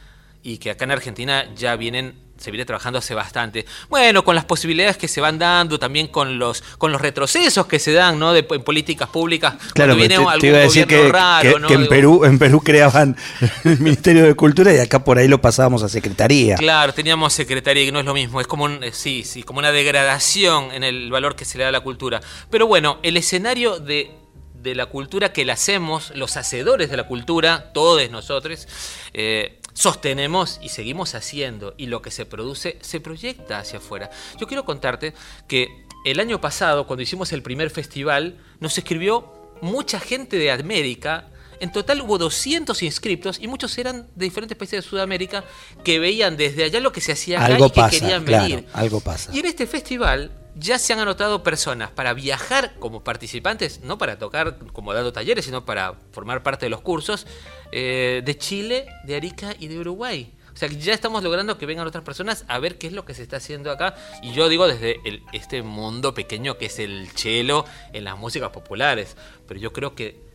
y 0.42 0.58
que 0.58 0.70
acá 0.70 0.84
en 0.84 0.92
Argentina 0.92 1.52
ya 1.54 1.76
vienen 1.76 2.14
se 2.40 2.50
viene 2.50 2.64
trabajando 2.64 2.98
hace 2.98 3.14
bastante. 3.14 3.66
Bueno, 3.88 4.24
con 4.24 4.34
las 4.34 4.44
posibilidades 4.46 4.96
que 4.96 5.06
se 5.08 5.20
van 5.20 5.38
dando, 5.38 5.78
también 5.78 6.08
con 6.08 6.38
los 6.38 6.62
con 6.78 6.90
los 6.90 7.00
retrocesos 7.00 7.66
que 7.66 7.78
se 7.78 7.92
dan, 7.92 8.18
¿no? 8.18 8.32
De, 8.32 8.46
en 8.50 8.62
políticas 8.62 9.08
públicas. 9.10 9.54
Claro, 9.74 9.94
viene 9.94 10.16
te, 10.16 10.22
algún 10.22 10.40
te 10.40 10.46
iba 10.48 10.58
a 10.58 10.60
decir 10.62 10.86
que, 10.86 11.08
raro, 11.08 11.52
que- 11.54 11.60
¿no? 11.60 11.68
que 11.68 11.74
en, 11.74 11.80
Digo, 11.82 11.90
Perú, 11.90 12.24
en 12.24 12.38
Perú 12.38 12.60
creaban 12.60 13.16
el 13.64 13.78
Ministerio 13.78 14.24
de 14.24 14.34
Cultura 14.34 14.72
y 14.74 14.78
acá 14.78 15.04
por 15.04 15.18
ahí 15.18 15.28
lo 15.28 15.40
pasábamos 15.40 15.82
a 15.82 15.88
Secretaría. 15.88 16.56
Claro, 16.56 16.92
teníamos 16.94 17.32
secretaría 17.32 17.84
y 17.84 17.92
no 17.92 18.00
es 18.00 18.06
lo 18.06 18.14
mismo, 18.14 18.40
es 18.40 18.46
como 18.46 18.64
un, 18.64 18.82
eh, 18.82 18.92
sí, 18.92 19.22
sí, 19.24 19.42
como 19.42 19.58
una 19.58 19.70
degradación 19.70 20.72
en 20.72 20.82
el 20.82 21.10
valor 21.10 21.36
que 21.36 21.44
se 21.44 21.58
le 21.58 21.64
da 21.64 21.68
a 21.68 21.72
la 21.72 21.80
cultura. 21.80 22.20
Pero 22.50 22.66
bueno, 22.66 22.98
el 23.02 23.16
escenario 23.16 23.78
de, 23.78 24.10
de 24.54 24.74
la 24.74 24.86
cultura 24.86 25.32
que 25.32 25.44
la 25.44 25.52
hacemos, 25.52 26.12
los 26.14 26.36
hacedores 26.36 26.90
de 26.90 26.96
la 26.96 27.04
cultura, 27.04 27.70
todos 27.72 28.10
nosotros, 28.10 28.66
eh, 29.12 29.59
sostenemos 29.72 30.58
y 30.62 30.68
seguimos 30.70 31.14
haciendo 31.14 31.74
y 31.76 31.86
lo 31.86 32.02
que 32.02 32.10
se 32.10 32.26
produce 32.26 32.78
se 32.80 33.00
proyecta 33.00 33.58
hacia 33.58 33.78
afuera. 33.78 34.10
Yo 34.38 34.46
quiero 34.46 34.64
contarte 34.64 35.14
que 35.48 35.86
el 36.04 36.20
año 36.20 36.40
pasado, 36.40 36.86
cuando 36.86 37.02
hicimos 37.02 37.32
el 37.32 37.42
primer 37.42 37.70
festival, 37.70 38.38
nos 38.58 38.76
escribió 38.78 39.32
mucha 39.60 40.00
gente 40.00 40.36
de 40.36 40.50
América. 40.50 41.28
En 41.60 41.72
total 41.72 42.00
hubo 42.00 42.16
200 42.16 42.82
inscriptos 42.82 43.38
y 43.38 43.46
muchos 43.46 43.76
eran 43.76 44.08
de 44.14 44.24
diferentes 44.24 44.56
países 44.56 44.82
de 44.82 44.88
Sudamérica 44.88 45.44
que 45.84 45.98
veían 45.98 46.38
desde 46.38 46.64
allá 46.64 46.80
lo 46.80 46.90
que 46.90 47.02
se 47.02 47.12
hacía 47.12 47.36
acá 47.36 47.54
Algo 47.54 47.66
y 47.66 47.70
que 47.70 47.80
pasa, 47.80 47.98
querían 48.00 48.24
claro, 48.24 48.44
venir. 48.44 48.66
algo 48.72 49.00
pasa. 49.00 49.30
Y 49.34 49.40
en 49.40 49.46
este 49.46 49.66
festival 49.66 50.30
ya 50.54 50.78
se 50.78 50.92
han 50.92 50.98
anotado 50.98 51.42
personas 51.42 51.90
para 51.90 52.12
viajar 52.14 52.74
como 52.78 53.02
participantes, 53.04 53.80
no 53.82 53.98
para 53.98 54.18
tocar 54.18 54.58
como 54.72 54.92
dando 54.92 55.12
talleres, 55.12 55.44
sino 55.44 55.64
para 55.64 55.94
formar 56.12 56.42
parte 56.42 56.66
de 56.66 56.70
los 56.70 56.80
cursos, 56.80 57.26
eh, 57.72 58.22
de 58.24 58.36
Chile, 58.38 58.86
de 59.04 59.16
Arica 59.16 59.54
y 59.58 59.68
de 59.68 59.78
Uruguay. 59.78 60.32
O 60.52 60.56
sea, 60.56 60.68
ya 60.68 60.92
estamos 60.92 61.22
logrando 61.22 61.56
que 61.56 61.64
vengan 61.64 61.86
otras 61.86 62.04
personas 62.04 62.44
a 62.48 62.58
ver 62.58 62.76
qué 62.76 62.88
es 62.88 62.92
lo 62.92 63.04
que 63.04 63.14
se 63.14 63.22
está 63.22 63.36
haciendo 63.36 63.70
acá. 63.70 63.94
Y 64.22 64.32
yo 64.32 64.48
digo 64.48 64.66
desde 64.68 65.00
el- 65.08 65.22
este 65.32 65.62
mundo 65.62 66.12
pequeño 66.12 66.58
que 66.58 66.66
es 66.66 66.78
el 66.78 67.14
chelo 67.14 67.64
en 67.92 68.04
las 68.04 68.18
músicas 68.18 68.50
populares. 68.50 69.16
Pero 69.46 69.60
yo 69.60 69.72
creo 69.72 69.94
que 69.94 70.29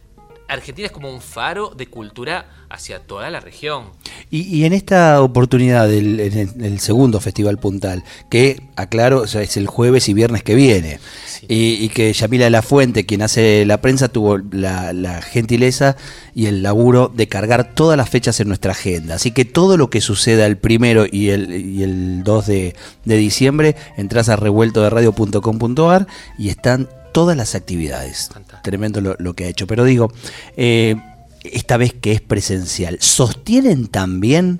Argentina 0.47 0.85
es 0.87 0.91
como 0.91 1.11
un 1.11 1.21
faro 1.21 1.71
de 1.75 1.87
cultura 1.87 2.45
hacia 2.69 2.99
toda 2.99 3.29
la 3.29 3.39
región. 3.39 3.85
Y, 4.29 4.41
y 4.43 4.65
en 4.65 4.73
esta 4.73 5.21
oportunidad 5.21 5.87
del 5.87 6.19
en 6.19 6.37
el, 6.37 6.63
el 6.65 6.79
segundo 6.79 7.19
Festival 7.19 7.57
Puntal, 7.57 8.03
que 8.29 8.61
aclaro, 8.75 9.21
o 9.21 9.27
sea, 9.27 9.41
es 9.41 9.55
el 9.57 9.67
jueves 9.67 10.07
y 10.09 10.13
viernes 10.13 10.43
que 10.43 10.55
viene, 10.55 10.99
Sí. 11.27 11.45
y, 11.49 11.73
y 11.85 11.89
que 11.89 12.11
Yamila 12.13 12.49
La 12.49 12.61
Fuente, 12.61 13.05
quien 13.05 13.21
hace 13.21 13.65
la 13.65 13.81
prensa, 13.81 14.07
tuvo 14.07 14.37
la, 14.51 14.93
la 14.93 15.21
gentileza 15.21 15.95
y 16.33 16.45
el 16.47 16.63
laburo 16.63 17.11
de 17.13 17.27
cargar 17.27 17.73
todas 17.73 17.97
las 17.97 18.09
fechas 18.09 18.39
en 18.39 18.47
nuestra 18.47 18.71
agenda. 18.71 19.15
Así 19.15 19.31
que 19.31 19.45
todo 19.45 19.77
lo 19.77 19.89
que 19.89 20.01
suceda 20.01 20.45
el 20.45 20.57
primero 20.57 21.05
y 21.11 21.29
el, 21.29 21.53
y 21.65 21.83
el 21.83 22.23
2 22.23 22.45
de, 22.47 22.75
de 23.05 23.17
diciembre, 23.17 23.75
entras 23.97 24.29
a 24.29 24.35
revueltoderadio.com.ar 24.35 26.07
y 26.37 26.49
están 26.49 26.87
todas 27.15 27.37
las 27.37 27.55
actividades. 27.55 28.27
Fantástico. 28.27 28.61
Tremendo 28.61 28.99
lo, 28.99 29.15
lo 29.19 29.33
que 29.35 29.45
ha 29.45 29.47
hecho. 29.47 29.67
Pero 29.67 29.85
digo, 29.85 30.11
eh, 30.57 30.97
esta 31.45 31.77
vez 31.77 31.93
que 31.93 32.11
es 32.11 32.19
presencial, 32.19 32.97
¿sostienen 32.99 33.87
también 33.87 34.59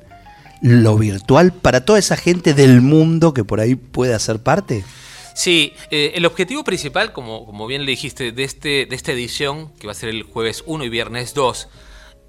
lo 0.62 0.98
virtual 0.98 1.52
para 1.52 1.84
toda 1.84 2.00
esa 2.00 2.16
gente 2.16 2.54
del 2.54 2.80
mundo 2.80 3.34
que 3.34 3.44
por 3.44 3.60
ahí 3.60 3.76
puede 3.76 4.14
hacer 4.14 4.40
parte? 4.40 4.86
Sí, 5.34 5.74
eh, 5.92 6.14
el 6.16 6.26
objetivo 6.26 6.64
principal, 6.64 7.12
como, 7.12 7.46
como 7.46 7.68
bien 7.68 7.84
le 7.84 7.92
dijiste, 7.92 8.32
de, 8.32 8.46
este, 8.46 8.86
de 8.86 8.96
esta 8.96 9.12
edición, 9.12 9.74
que 9.78 9.88
va 9.88 9.92
a 9.92 9.96
ser 9.96 10.08
el 10.08 10.24
jueves 10.24 10.64
1 10.66 10.86
y 10.86 10.88
viernes 10.90 11.34
2, 11.34 11.68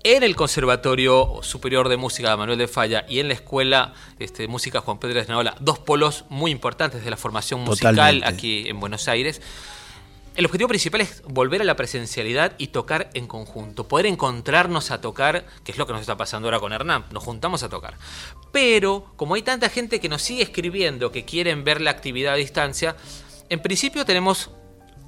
en 0.03 0.25
el 0.25 0.35
Conservatorio 0.35 1.39
Superior 1.43 1.89
de 1.89 1.99
Música 1.99 2.31
de 2.31 2.37
Manuel 2.37 2.59
de 2.59 2.67
Falla 2.67 3.07
y 3.09 3.21
en 3.21 3.29
la 3.29 3.35
Escuela 3.35 3.95
este, 4.19 4.43
de 4.43 4.49
Música 4.49 4.81
Juan 4.81 4.99
Pedro 4.99 5.21
Esnaola, 5.21 5.55
dos 5.61 5.79
polos 5.79 6.25
muy 6.31 6.51
importantes 6.51 7.05
de 7.05 7.11
la 7.11 7.17
formación 7.17 7.61
musical 7.61 7.95
Totalmente. 7.95 8.29
aquí 8.29 8.69
en 8.69 8.81
Buenos 8.81 9.07
Aires. 9.07 9.41
El 10.37 10.45
objetivo 10.45 10.69
principal 10.69 11.01
es 11.01 11.23
volver 11.23 11.63
a 11.63 11.65
la 11.65 11.77
presencialidad 11.77 12.53
y 12.59 12.67
tocar 12.67 13.09
en 13.15 13.27
conjunto, 13.27 13.89
poder 13.89 14.05
encontrarnos 14.05 14.91
a 14.91 15.01
tocar, 15.01 15.47
que 15.65 15.73
es 15.73 15.79
lo 15.79 15.87
que 15.87 15.95
nos 15.95 16.03
está 16.03 16.19
pasando 16.19 16.47
ahora 16.49 16.61
con 16.61 16.75
Hernán, 16.75 17.07
nos 17.11 17.25
juntamos 17.25 17.63
a 17.63 17.71
tocar. 17.71 17.97
Pero 18.53 19.13
como 19.17 19.35
hay 19.35 19.41
tanta 19.43 19.71
gente 19.71 19.99
que 19.99 20.11
nos 20.11 20.21
sigue 20.21 20.43
escribiendo, 20.43 21.11
que 21.11 21.25
quieren 21.25 21.65
ver 21.65 21.81
la 21.81 21.91
actividad 21.91 22.35
a 22.35 22.37
distancia, 22.37 22.97
en 23.49 23.61
principio 23.63 24.05
tenemos 24.05 24.51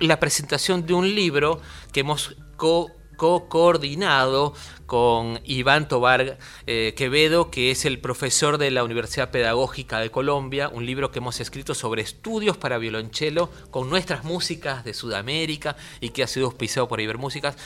la 0.00 0.18
presentación 0.18 0.86
de 0.86 0.94
un 0.94 1.14
libro 1.14 1.60
que 1.92 2.00
hemos 2.00 2.34
co- 2.56 2.90
co-coordinado 3.18 4.54
con 4.88 5.38
Iván 5.44 5.86
Tobar 5.86 6.38
eh, 6.66 6.94
Quevedo, 6.96 7.50
que 7.50 7.70
es 7.70 7.84
el 7.84 8.00
profesor 8.00 8.56
de 8.56 8.70
la 8.70 8.82
Universidad 8.82 9.30
Pedagógica 9.30 10.00
de 10.00 10.10
Colombia, 10.10 10.70
un 10.70 10.86
libro 10.86 11.10
que 11.10 11.18
hemos 11.18 11.40
escrito 11.40 11.74
sobre 11.74 12.00
estudios 12.00 12.56
para 12.56 12.78
violonchelo 12.78 13.50
con 13.70 13.90
nuestras 13.90 14.24
músicas 14.24 14.84
de 14.84 14.94
Sudamérica 14.94 15.76
y 16.00 16.08
que 16.08 16.22
ha 16.22 16.26
sido 16.26 16.46
auspiciado 16.46 16.88
por 16.88 17.02
Ibermúsicas. 17.02 17.56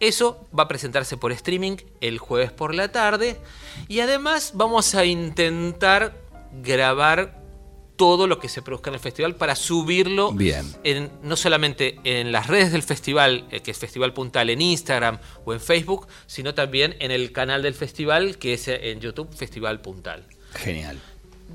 Eso 0.00 0.48
va 0.58 0.64
a 0.64 0.68
presentarse 0.68 1.16
por 1.16 1.30
streaming 1.30 1.76
el 2.00 2.18
jueves 2.18 2.50
por 2.50 2.74
la 2.74 2.90
tarde 2.90 3.38
y 3.86 4.00
además 4.00 4.50
vamos 4.56 4.96
a 4.96 5.04
intentar 5.04 6.20
grabar 6.64 7.41
todo 8.02 8.26
lo 8.26 8.40
que 8.40 8.48
se 8.48 8.62
produzca 8.62 8.90
en 8.90 8.94
el 8.94 9.00
festival 9.00 9.36
para 9.36 9.54
subirlo 9.54 10.32
Bien. 10.32 10.66
en- 10.82 11.08
no 11.22 11.36
solamente 11.36 12.00
en 12.02 12.32
las 12.32 12.48
redes 12.48 12.72
del 12.72 12.82
festival, 12.82 13.46
eh, 13.52 13.60
que 13.60 13.70
es 13.70 13.78
Festival 13.78 14.12
Puntal 14.12 14.50
en 14.50 14.60
Instagram 14.60 15.20
o 15.44 15.52
en 15.52 15.60
Facebook, 15.60 16.08
sino 16.26 16.52
también 16.52 16.96
en 16.98 17.12
el 17.12 17.30
canal 17.30 17.62
del 17.62 17.74
festival, 17.74 18.38
que 18.38 18.54
es 18.54 18.66
eh, 18.66 18.90
en 18.90 18.98
YouTube 18.98 19.32
Festival 19.32 19.80
Puntal. 19.80 20.24
Genial. 20.54 20.98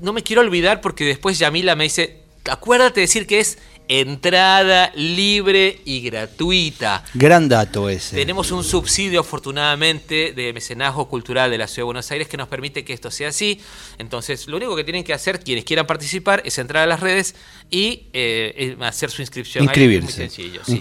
No 0.00 0.14
me 0.14 0.22
quiero 0.22 0.40
olvidar 0.40 0.80
porque 0.80 1.04
después 1.04 1.38
Yamila 1.38 1.76
me 1.76 1.84
dice, 1.84 2.22
acuérdate 2.50 3.00
de 3.00 3.06
decir 3.08 3.26
que 3.26 3.40
es 3.40 3.58
entrada 3.88 4.92
libre 4.94 5.80
y 5.84 6.00
gratuita. 6.02 7.02
Gran 7.14 7.48
dato 7.48 7.88
ese. 7.88 8.16
Tenemos 8.16 8.50
un 8.50 8.62
subsidio, 8.62 9.20
afortunadamente, 9.20 10.32
de 10.32 10.52
mecenazgo 10.52 11.08
cultural 11.08 11.50
de 11.50 11.58
la 11.58 11.66
Ciudad 11.66 11.78
de 11.80 11.84
Buenos 11.86 12.10
Aires 12.10 12.28
que 12.28 12.36
nos 12.36 12.48
permite 12.48 12.84
que 12.84 12.92
esto 12.92 13.10
sea 13.10 13.28
así. 13.28 13.60
Entonces, 13.98 14.46
lo 14.46 14.56
único 14.58 14.76
que 14.76 14.84
tienen 14.84 15.04
que 15.04 15.14
hacer 15.14 15.40
quienes 15.40 15.64
quieran 15.64 15.86
participar 15.86 16.42
es 16.44 16.58
entrar 16.58 16.84
a 16.84 16.86
las 16.86 17.00
redes 17.00 17.34
y 17.70 18.04
eh, 18.12 18.76
hacer 18.80 19.10
su 19.10 19.22
inscripción. 19.22 19.62
Ahí, 19.62 19.66
Inscribirse. 19.68 20.04
muy 20.04 20.12
sencillo. 20.12 20.60
sí. 20.64 20.80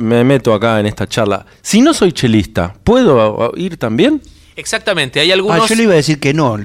Me 0.00 0.24
meto 0.24 0.52
acá 0.52 0.80
en 0.80 0.86
esta 0.86 1.06
charla. 1.06 1.46
Si 1.62 1.80
no 1.80 1.94
soy 1.94 2.12
chelista, 2.12 2.74
¿puedo 2.84 3.52
ir 3.56 3.76
también? 3.76 4.20
Exactamente, 4.56 5.18
hay 5.18 5.30
Ah, 5.30 5.34
algunos... 5.34 5.68
yo 5.68 5.74
le 5.74 5.82
iba 5.82 5.92
a 5.92 5.96
decir 5.96 6.20
que 6.20 6.32
no. 6.32 6.56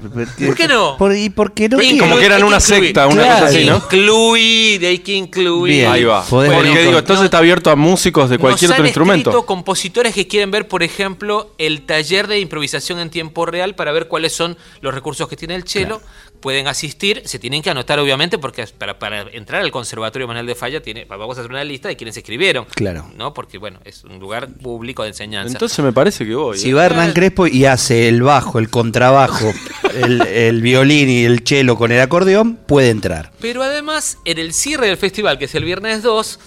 ¿Por 0.45 0.55
qué 0.55 0.67
no? 0.67 0.95
Por, 0.97 1.15
¿Y 1.15 1.29
por 1.29 1.53
qué 1.53 1.67
no? 1.69 1.77
Como 1.77 2.17
que 2.17 2.25
eran 2.25 2.43
una 2.43 2.57
incluir. 2.57 2.83
secta, 2.83 3.07
una 3.07 3.23
Claro. 3.23 3.33
cosa 3.33 3.45
así, 3.57 3.65
¿no? 3.65 3.75
Incluir, 3.77 4.85
hay 4.85 4.99
que 4.99 5.13
incluir. 5.13 5.73
Bien. 5.75 5.91
Ahí 5.91 6.03
va. 6.03 6.23
Podés 6.23 6.51
Porque 6.53 6.69
digo, 6.69 6.99
entonces 6.99 7.19
No. 7.19 7.25
está 7.25 7.39
abierto 7.39 7.71
a 7.71 7.75
músicos 7.75 8.29
de 8.29 8.37
cualquier 8.37 8.69
Nos 8.69 8.75
otro 8.75 8.83
han 8.83 8.87
instrumento. 8.87 9.29
escrito 9.31 9.45
compositores 9.47 10.13
que 10.13 10.27
quieren 10.27 10.51
ver, 10.51 10.67
por 10.67 10.83
ejemplo, 10.83 11.51
el 11.57 11.81
taller 11.85 12.27
de 12.27 12.39
improvisación 12.39 12.99
en 12.99 13.09
tiempo 13.09 13.45
real 13.45 13.73
para 13.75 13.91
ver 13.91 14.07
cuáles 14.07 14.33
son 14.33 14.55
los 14.81 14.93
recursos 14.93 15.27
que 15.27 15.35
tiene 15.35 15.55
el 15.55 15.63
chelo. 15.63 16.01
Pueden 16.39 16.67
asistir, 16.67 17.21
se 17.25 17.39
tienen 17.39 17.61
que 17.61 17.69
anotar 17.69 17.99
obviamente 17.99 18.37
porque 18.37 18.65
para, 18.77 18.97
para 18.97 19.21
entrar 19.31 19.61
al 19.61 19.71
Conservatorio 19.71 20.27
Manuel 20.27 20.45
de 20.45 20.55
Falla 20.55 20.81
tiene, 20.81 21.05
vamos 21.05 21.37
a 21.37 21.41
hacer 21.41 21.51
una 21.51 21.63
lista 21.63 21.89
de 21.89 21.97
quienes 21.97 22.15
se 22.15 22.21
escribieron. 22.21 22.65
Claro. 22.65 23.11
¿no? 23.17 23.33
Porque 23.33 23.57
bueno, 23.57 23.79
es 23.83 24.03
un 24.03 24.19
lugar 24.19 24.47
público 24.47 25.03
de 25.03 25.09
enseñanza. 25.09 25.51
Entonces 25.51 25.79
me 25.83 25.91
parece 25.91 26.25
que 26.25 26.35
voy. 26.35 26.57
Si 26.57 26.69
¿eh? 26.69 26.73
va 26.73 26.85
Hernán 26.85 27.13
Crespo 27.13 27.47
y 27.47 27.65
hace 27.65 28.07
el 28.07 28.21
bajo, 28.21 28.59
el 28.59 28.69
contrabajo, 28.69 29.51
el, 29.93 30.21
el 30.21 30.61
violín 30.61 31.09
y 31.09 31.25
el 31.25 31.43
cello 31.45 31.75
con 31.75 31.91
el 31.91 31.99
acordeón, 31.99 32.55
puede 32.55 32.89
entrar. 32.89 33.31
Pero 33.39 33.63
además, 33.63 34.17
en 34.25 34.37
el 34.39 34.53
cierre 34.53 34.87
del 34.87 34.97
festival, 34.97 35.37
que 35.37 35.45
es 35.45 35.55
el 35.55 35.65
viernes 35.65 36.03
2, 36.03 36.39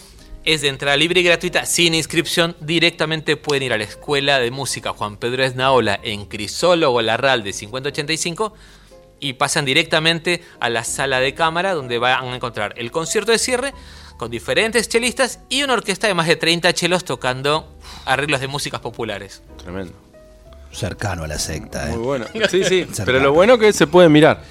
es 0.44 0.61
de 0.61 0.68
entrada 0.68 0.96
libre 0.96 1.20
y 1.20 1.24
gratuita, 1.24 1.66
sin 1.66 1.94
inscripción. 1.94 2.57
Directamente 2.61 3.37
pueden 3.37 3.62
ir 3.64 3.72
a 3.72 3.78
la 3.78 3.85
Escuela 3.85 4.38
de 4.38 4.50
Música 4.50 4.92
Juan 4.92 5.16
Pedro 5.16 5.44
Esnaola 5.44 6.00
en 6.02 6.26
Crisólogo 6.26 7.00
Larral 7.00 7.44
de 7.44 7.52
5085 7.52 8.55
y 9.22 9.35
pasan 9.35 9.64
directamente 9.64 10.42
a 10.61 10.68
la 10.68 10.82
sala 10.85 11.20
de 11.20 11.32
cámara 11.32 11.72
donde 11.74 11.96
van 11.98 12.24
a 12.24 12.35
encontrar 12.37 12.74
el 12.76 12.90
concierto 12.90 13.30
de 13.30 13.38
cierre 13.38 13.72
con 14.18 14.30
diferentes 14.30 14.88
chelistas 14.88 15.38
y 15.48 15.62
una 15.62 15.74
orquesta 15.74 16.08
de 16.08 16.14
más 16.14 16.26
de 16.26 16.35
30 16.37 16.72
chelos 16.74 17.04
tocando 17.04 17.72
arreglos 18.04 18.40
de 18.40 18.48
músicas 18.48 18.80
populares. 18.80 19.42
Tremendo. 19.56 19.92
Cercano 20.72 21.22
a 21.24 21.28
la 21.28 21.38
secta. 21.38 21.88
¿eh? 21.88 21.94
Muy 21.94 22.02
bueno. 22.04 22.26
Sí, 22.50 22.64
sí. 22.64 22.80
Cercano. 22.85 23.06
Pero 23.06 23.20
lo 23.20 23.32
bueno 23.32 23.58
que 23.58 23.72
se 23.72 23.87
puede 23.87 24.08
mirar. 24.08 24.42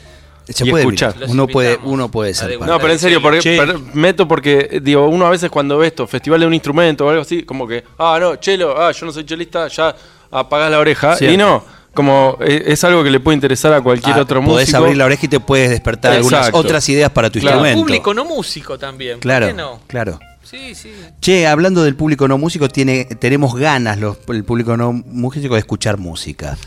Se 0.47 0.65
y 0.65 0.69
puede 0.71 0.84
escuchar. 0.84 1.15
mirar. 1.15 1.29
Uno 1.29 1.47
puede, 1.47 1.77
uno 1.84 2.10
puede 2.10 2.34
ser. 2.34 2.60
No, 2.60 2.79
pero 2.79 2.93
en 2.93 2.99
serio, 2.99 3.21
porque 3.21 3.57
per- 3.57 3.77
meto 3.93 4.27
porque, 4.27 4.79
digo, 4.81 5.07
uno 5.07 5.25
a 5.25 5.29
veces 5.29 5.49
cuando 5.49 5.77
ve 5.77 5.88
esto, 5.88 6.07
festival 6.07 6.39
de 6.39 6.47
un 6.47 6.53
instrumento 6.53 7.05
o 7.05 7.10
algo 7.10 7.21
así, 7.21 7.43
como 7.43 7.67
que, 7.67 7.84
ah, 7.97 8.17
no, 8.19 8.38
chelo, 8.38 8.81
ah, 8.81 8.91
yo 8.91 9.05
no 9.05 9.12
soy 9.12 9.25
chelista, 9.25 9.67
ya 9.67 9.95
apagás 10.31 10.71
la 10.71 10.79
oreja. 10.79 11.15
Cierto. 11.15 11.34
Y 11.34 11.38
no, 11.38 11.63
como 11.93 12.38
eh, 12.41 12.63
es 12.67 12.84
algo 12.84 13.04
que 13.04 13.10
le 13.12 13.19
puede 13.19 13.36
interesar 13.36 13.73
a 13.73 13.82
cualquier 13.82 14.15
Ah, 14.17 14.21
otro 14.21 14.43
podés 14.43 14.67
músico. 14.67 14.77
abrir 14.77 14.97
la 14.97 15.06
oreja 15.06 15.25
y 15.25 15.30
te 15.30 15.39
puedes 15.39 15.69
despertar 15.69 16.13
algunas 16.13 16.49
otras 16.54 16.88
ideas 16.89 17.12
para 17.12 17.30
tu 17.30 17.39
Claro. 17.39 17.58
instrumento. 17.58 17.82
Público 17.86 18.13
no 18.13 18.25
músico 18.25 18.77
también. 18.80 19.13
¿por 19.15 19.21
Claro, 19.21 19.47
qué 19.47 19.54
no? 19.54 19.80
claro. 19.88 20.19
Sí, 20.43 20.75
sí. 20.75 20.91
Che, 21.21 21.47
hablando 21.47 21.84
del 21.84 21.95
público 21.95 22.27
no 22.27 22.38
músico, 22.38 22.67
tiene, 22.67 23.06
tenemos 23.06 23.56
ganas 23.56 23.97
los, 23.99 24.17
el 24.30 24.43
público 24.43 24.75
no 24.75 24.91
músico 24.91 25.54
de 25.54 25.60
escuchar 25.60 25.97
música. 25.97 26.58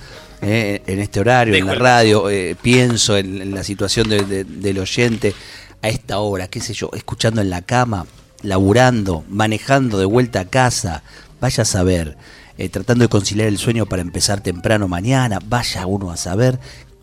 Eh, 0.41 0.83
en 0.87 1.01
este 1.01 1.21
horario, 1.21 1.55
en 1.55 1.67
la 1.67 1.75
radio, 1.75 2.29
eh, 2.31 2.55
pienso 2.61 3.17
en, 3.17 3.41
en 3.43 3.55
la 3.55 3.63
situación 3.65 4.09
de- 4.09 4.23
de- 4.25 4.45
del 4.45 4.79
oyente 4.79 5.35
a 5.83 5.89
esta 5.89 6.19
hora, 6.19 6.49
qué 6.49 6.61
sé 6.61 6.73
yo, 6.75 6.91
escuchando 6.95 7.41
en 7.41 7.49
la 7.51 7.63
cama, 7.63 8.07
laburando, 8.43 9.25
manejando 9.29 9.99
de 9.99 10.05
vuelta 10.05 10.41
a 10.41 10.45
casa, 10.45 11.03
vaya 11.41 11.63
a 11.63 11.67
saber, 11.67 12.17
eh, 12.59 12.69
tratando 12.69 13.05
de 13.05 13.09
conciliar 13.09 13.49
el 13.49 13.59
sueño 13.59 13.87
para 13.87 14.03
empezar 14.03 14.41
temprano 14.41 14.89
mañana, 14.89 15.39
vaya 15.45 15.87
uno 15.87 16.11
a 16.11 16.17
saber, 16.17 16.59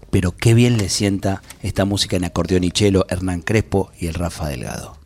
pero 0.09 0.35
qué 0.35 0.53
bien 0.53 0.77
le 0.77 0.89
sienta 0.89 1.41
esta 1.61 1.85
música 1.85 2.15
en 2.15 2.25
acordeón 2.25 2.63
y 2.63 2.71
chelo, 2.71 3.05
Hernán 3.09 3.41
Crespo 3.41 3.91
y 3.99 4.07
el 4.07 4.13
Rafa 4.13 4.47
Delgado. 4.47 4.97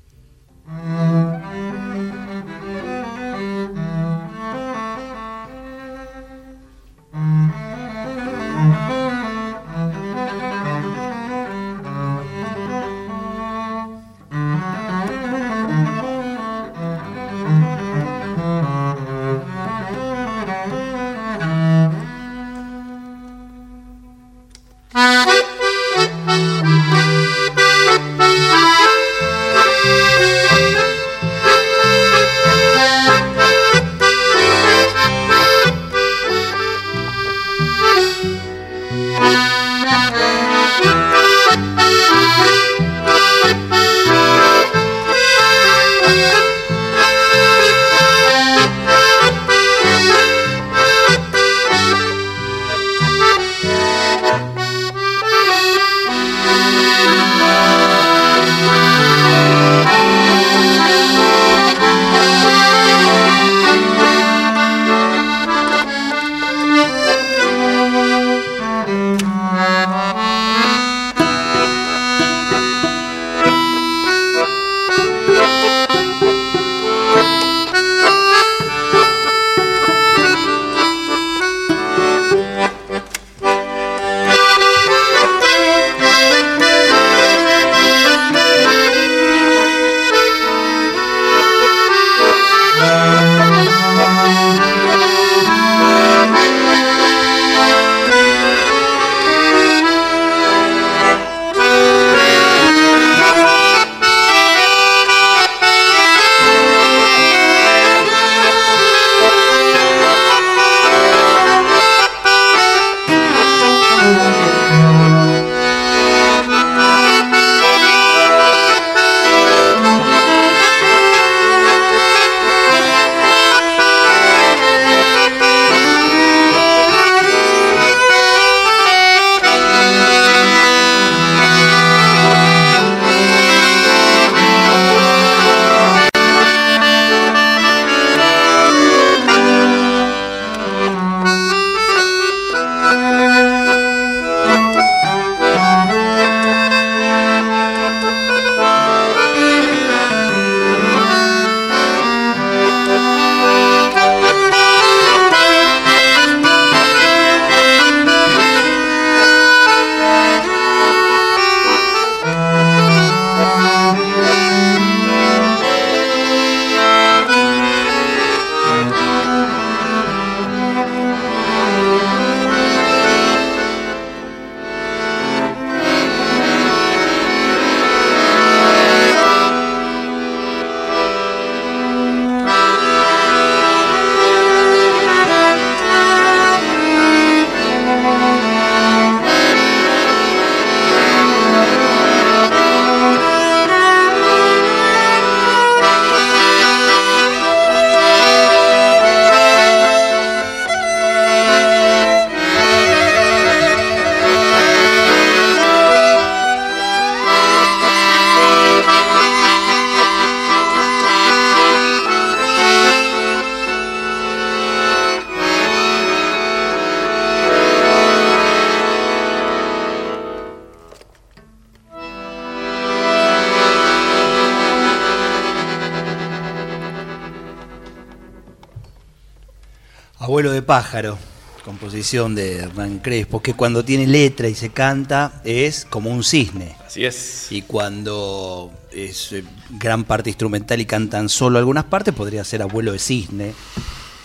Pájaro, 230.66 231.18
composición 231.64 232.36
de 232.36 232.58
Hernán 232.58 233.00
Crespo, 233.00 233.42
que 233.42 233.54
cuando 233.54 233.84
tiene 233.86 234.08
letra 234.08 234.48
y 234.48 234.56
se 234.56 234.70
canta 234.70 235.42
es 235.44 235.86
como 235.90 236.10
un 236.10 236.24
cisne. 236.24 236.76
Así 236.86 237.06
es. 237.06 237.48
Y 237.52 237.62
cuando 237.64 238.72
es 238.92 239.32
eh, 239.34 239.44
gran 239.80 240.04
parte 240.04 240.30
instrumental 240.30 240.80
y 240.82 240.86
cantan 240.86 241.30
solo 241.30 241.60
algunas 241.60 241.86
partes, 241.86 242.14
podría 242.14 242.44
ser 242.44 242.62
abuelo 242.62 242.92
de 242.92 243.00
cisne, 243.00 243.54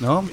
¿no? 0.00 0.28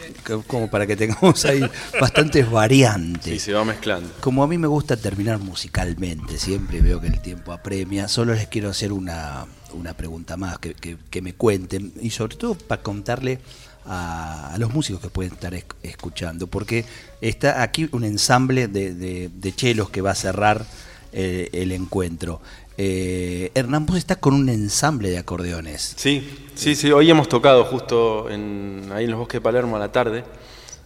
Como 0.48 0.70
para 0.70 0.86
que 0.88 0.96
tengamos 0.96 1.44
ahí 1.46 1.62
bastantes 2.00 2.50
variantes. 2.50 3.34
Sí, 3.34 3.40
se 3.40 3.54
va 3.54 3.64
mezclando. 3.66 4.10
Como 4.22 4.44
a 4.44 4.48
mí 4.48 4.58
me 4.58 4.68
gusta 4.68 4.96
terminar 4.98 5.40
musicalmente, 5.40 6.38
siempre 6.38 6.82
veo 6.82 7.00
que 7.02 7.08
el 7.08 7.22
tiempo 7.22 7.52
apremia, 7.52 8.08
solo 8.08 8.34
les 8.34 8.48
quiero 8.48 8.70
hacer 8.70 8.92
una, 8.94 9.46
una 9.74 9.94
pregunta 9.96 10.38
más, 10.38 10.60
que, 10.60 10.74
que- 10.74 10.98
que 11.10 11.22
me 11.22 11.34
cuenten, 11.34 11.94
y 12.02 12.10
sobre 12.12 12.36
todo 12.38 12.56
para 12.56 12.82
contarle 12.82 13.40
a, 13.88 14.56
los 14.60 14.74
músicos 14.74 15.02
que 15.02 15.10
pueden 15.10 15.34
estar 15.34 15.54
esc- 15.54 15.76
escuchando, 15.84 16.48
porque 16.48 16.86
está 17.22 17.62
aquí 17.62 17.90
un 17.92 18.04
ensamble 18.04 18.68
de, 18.68 18.94
de, 19.30 19.56
chelos 19.56 19.90
que 19.90 20.02
va 20.02 20.12
a 20.12 20.16
cerrar 20.16 20.66
eh, 21.14 21.50
el 21.54 21.72
encuentro. 21.72 22.42
Eh, 22.78 23.52
Hernán, 23.56 23.86
vos 23.86 23.98
estás 23.98 24.18
con 24.18 24.34
un 24.34 24.50
ensamble 24.50 25.10
de 25.10 25.18
acordeones. 25.18 25.94
Sí, 25.98 26.30
sí, 26.54 26.76
sí. 26.76 26.92
Hoy 26.92 27.10
hemos 27.10 27.28
tocado 27.28 27.64
justo 27.66 28.30
en, 28.30 28.90
ahí 28.94 29.06
en 29.06 29.12
los 29.12 29.20
bosques 29.20 29.40
de 29.40 29.42
Palermo 29.42 29.78
a 29.78 29.80
la 29.80 29.92
tarde 29.92 30.24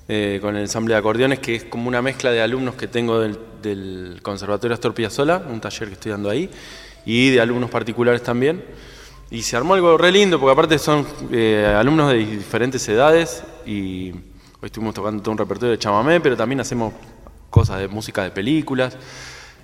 eh, 0.08 0.40
con 0.42 0.56
el 0.56 0.62
ensamble 0.62 0.94
de 0.94 1.00
acordeones, 1.00 1.40
que 1.40 1.56
es 1.56 1.64
como 1.66 1.88
una 1.88 2.02
mezcla 2.02 2.32
de 2.32 2.42
alumnos 2.42 2.76
que 2.76 2.88
tengo 2.88 3.20
del, 3.20 3.38
del 3.62 4.20
Conservatorio 4.22 4.74
Astor 4.74 4.94
Piazzolla, 4.94 5.38
un 5.38 5.60
taller 5.60 5.88
que 5.90 5.94
estoy 5.96 6.12
dando 6.12 6.30
ahí, 6.30 6.50
y 7.06 7.30
de 7.30 7.42
alumnos 7.42 7.70
particulares 7.70 8.24
también. 8.24 8.64
Y 9.32 9.44
se 9.44 9.56
armó 9.56 9.76
algo 9.76 9.98
re 9.98 10.12
lindo, 10.12 10.38
porque 10.38 10.52
aparte 10.52 10.78
son 10.78 11.08
eh, 11.32 11.74
alumnos 11.78 12.12
de 12.12 12.18
diferentes 12.18 12.86
edades 12.90 13.42
y 13.66 14.12
hoy 14.12 14.66
estuvimos 14.66 14.94
tocando 14.94 15.24
todo 15.24 15.32
un 15.32 15.38
repertorio 15.38 15.72
de 15.72 15.78
chamamé, 15.78 16.20
pero 16.20 16.36
también 16.36 16.60
hacemos 16.60 16.94
cosas 17.50 17.80
de 17.80 17.88
música 17.88 18.24
de 18.24 18.32
películas. 18.32 18.98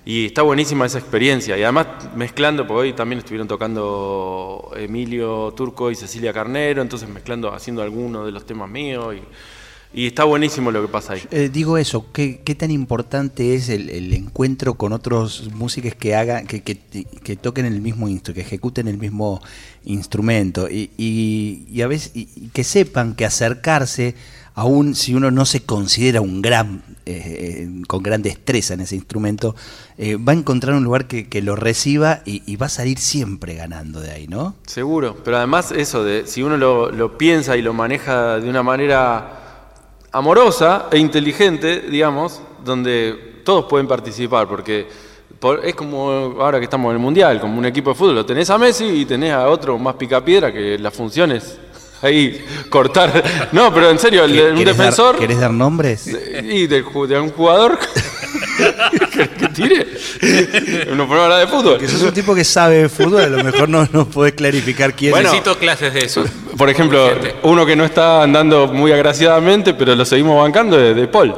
Y 0.06 0.24
está 0.24 0.40
buenísima 0.40 0.86
esa 0.86 0.98
experiencia. 0.98 1.58
Y 1.58 1.64
además 1.64 1.86
mezclando, 2.16 2.66
porque 2.66 2.80
hoy 2.80 2.92
también 2.94 3.18
estuvieron 3.18 3.46
tocando 3.46 4.70
Emilio 4.74 5.52
Turco 5.54 5.90
y 5.90 5.94
Cecilia 5.94 6.32
Carnero, 6.32 6.80
entonces 6.80 7.06
mezclando, 7.06 7.52
haciendo 7.52 7.82
algunos 7.82 8.24
de 8.24 8.32
los 8.32 8.46
temas 8.46 8.70
míos. 8.70 9.16
Y, 9.16 9.22
y 9.92 10.06
está 10.06 10.24
buenísimo 10.24 10.70
lo 10.70 10.82
que 10.82 10.88
pasa 10.88 11.14
ahí. 11.14 11.22
Eh, 11.30 11.48
digo 11.52 11.78
eso, 11.78 12.12
¿qué, 12.12 12.40
qué 12.44 12.54
tan 12.54 12.70
importante 12.70 13.54
es 13.54 13.68
el, 13.68 13.88
el 13.90 14.12
encuentro 14.12 14.74
con 14.74 14.92
otros 14.92 15.50
músicos 15.54 15.94
que 15.94 16.14
hagan, 16.14 16.46
que, 16.46 16.62
que, 16.62 16.76
que 16.76 17.36
toquen 17.36 17.64
el 17.66 17.80
mismo 17.80 18.08
instrumento, 18.08 18.34
que 18.34 18.40
ejecuten 18.42 18.88
el 18.88 18.98
mismo 18.98 19.40
instrumento 19.84 20.68
y, 20.68 20.90
y- 20.98 21.64
y 21.72 21.82
a 21.82 21.86
veces 21.88 22.12
y- 22.14 22.28
y 22.36 22.48
que 22.48 22.64
sepan 22.64 23.14
que 23.14 23.24
acercarse, 23.24 24.14
aún 24.54 24.94
si 24.94 25.14
uno 25.14 25.30
no 25.30 25.44
se 25.46 25.60
considera 25.62 26.20
un 26.20 26.42
gran, 26.42 26.82
eh, 27.06 27.66
eh, 27.66 27.82
con 27.86 28.02
gran 28.02 28.22
destreza 28.22 28.74
en 28.74 28.80
ese 28.80 28.96
instrumento, 28.96 29.54
eh, 29.96 30.16
va 30.16 30.32
a 30.32 30.36
encontrar 30.36 30.74
un 30.76 30.84
lugar 30.84 31.06
que, 31.06 31.28
que 31.28 31.40
lo 31.42 31.56
reciba 31.56 32.22
y, 32.26 32.42
y 32.44 32.56
va 32.56 32.66
a 32.66 32.70
salir 32.70 32.98
siempre 32.98 33.54
ganando 33.54 34.00
de 34.00 34.10
ahí, 34.10 34.26
¿no? 34.26 34.54
Seguro, 34.66 35.16
pero 35.24 35.38
además 35.38 35.72
eso 35.72 36.04
de 36.04 36.26
si 36.26 36.42
uno 36.42 36.56
lo, 36.56 36.90
lo 36.90 37.16
piensa 37.16 37.56
y 37.56 37.62
lo 37.62 37.72
maneja 37.72 38.38
de 38.40 38.50
una 38.50 38.62
manera 38.62 39.47
amorosa 40.12 40.86
e 40.90 40.98
inteligente, 40.98 41.80
digamos, 41.90 42.40
donde 42.64 43.40
todos 43.44 43.66
pueden 43.66 43.86
participar, 43.86 44.46
porque 44.48 44.86
por- 45.38 45.64
es 45.64 45.74
como 45.74 46.36
ahora 46.40 46.58
que 46.58 46.64
estamos 46.64 46.90
en 46.90 46.96
el 46.96 47.02
Mundial, 47.02 47.40
como 47.40 47.58
un 47.58 47.64
equipo 47.66 47.90
de 47.90 47.96
fútbol, 47.96 48.14
lo 48.16 48.26
tenés 48.26 48.50
a 48.50 48.58
Messi 48.58 48.84
y 48.84 49.04
tenés 49.04 49.32
a 49.32 49.48
otro 49.48 49.78
más 49.78 49.94
picapiedra 49.94 50.52
que 50.52 50.78
las 50.78 50.92
funciones 50.94 51.58
ahí 52.02 52.44
cortar. 52.70 53.22
No, 53.52 53.72
pero 53.72 53.90
en 53.90 53.98
serio, 53.98 54.24
un 54.24 54.30
¿Querés 54.32 54.54
dar- 54.56 54.64
defensor 54.76 55.16
¿Querés 55.18 55.40
dar 55.40 55.52
nombres? 55.52 56.06
y 56.06 56.66
ju- 56.68 57.06
de 57.06 57.20
un 57.20 57.30
jugador 57.30 57.78
que, 58.58 59.28
que 59.28 59.48
tire. 59.48 59.86
Uno 60.92 61.06
pone 61.06 61.20
a 61.20 61.24
hablar 61.24 61.40
de 61.40 61.46
fútbol. 61.46 61.78
Que 61.78 61.88
sos 61.88 62.02
un 62.02 62.12
tipo 62.12 62.34
que 62.34 62.44
sabe 62.44 62.82
de 62.82 62.88
fútbol, 62.88 63.22
a 63.22 63.28
lo 63.28 63.44
mejor 63.44 63.68
no 63.68 63.88
nos 63.92 64.08
podés 64.08 64.32
clarificar 64.34 64.94
quién 64.94 65.12
Bueno, 65.12 65.28
es. 65.28 65.32
Necesito 65.34 65.58
clases 65.58 65.94
de 65.94 66.00
eso. 66.00 66.24
Por 66.56 66.68
ejemplo, 66.70 67.10
uno 67.42 67.64
que 67.64 67.76
no 67.76 67.84
está 67.84 68.22
andando 68.22 68.66
muy 68.68 68.92
agraciadamente, 68.92 69.74
pero 69.74 69.94
lo 69.94 70.04
seguimos 70.04 70.40
bancando, 70.42 70.78
es 70.80 70.94
de 70.96 71.06
Paul. 71.08 71.34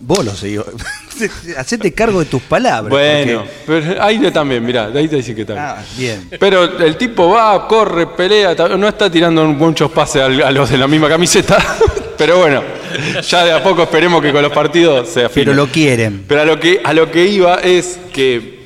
Vos 0.00 0.24
lo 0.24 0.34
seguís. 0.34 0.60
Hacete 1.56 1.92
cargo 1.92 2.18
de 2.20 2.26
tus 2.26 2.42
palabras. 2.42 2.90
Bueno, 2.90 3.44
porque- 3.66 3.82
pero 3.88 4.02
ahí 4.02 4.18
de 4.18 4.32
también, 4.32 4.64
mirá, 4.64 4.90
de 4.90 4.98
ahí 4.98 5.06
te 5.08 5.16
dice 5.16 5.34
que 5.34 5.44
también. 5.44 5.66
Ah, 5.68 5.82
bien. 5.96 6.28
Pero 6.40 6.64
el 6.64 6.96
tipo 6.96 7.28
va, 7.28 7.68
corre, 7.68 8.08
pelea, 8.08 8.54
no 8.76 8.88
está 8.88 9.08
tirando 9.08 9.44
muchos 9.44 9.92
pases 9.92 10.22
a 10.22 10.28
los 10.50 10.70
de 10.70 10.78
la 10.78 10.88
misma 10.88 11.08
camiseta. 11.08 11.58
Pero 12.18 12.38
bueno, 12.38 12.62
ya 13.26 13.44
de 13.44 13.52
a 13.52 13.62
poco 13.62 13.82
esperemos 13.82 14.22
que 14.22 14.32
con 14.32 14.42
los 14.42 14.52
partidos 14.52 15.08
se 15.08 15.24
afine. 15.24 15.46
Pero 15.46 15.54
lo 15.56 15.66
quieren. 15.66 16.24
Pero 16.28 16.42
a 16.42 16.44
lo 16.44 16.60
que, 16.60 16.80
a 16.84 16.92
lo 16.92 17.10
que 17.10 17.26
iba 17.26 17.56
es 17.56 17.98
que, 18.12 18.62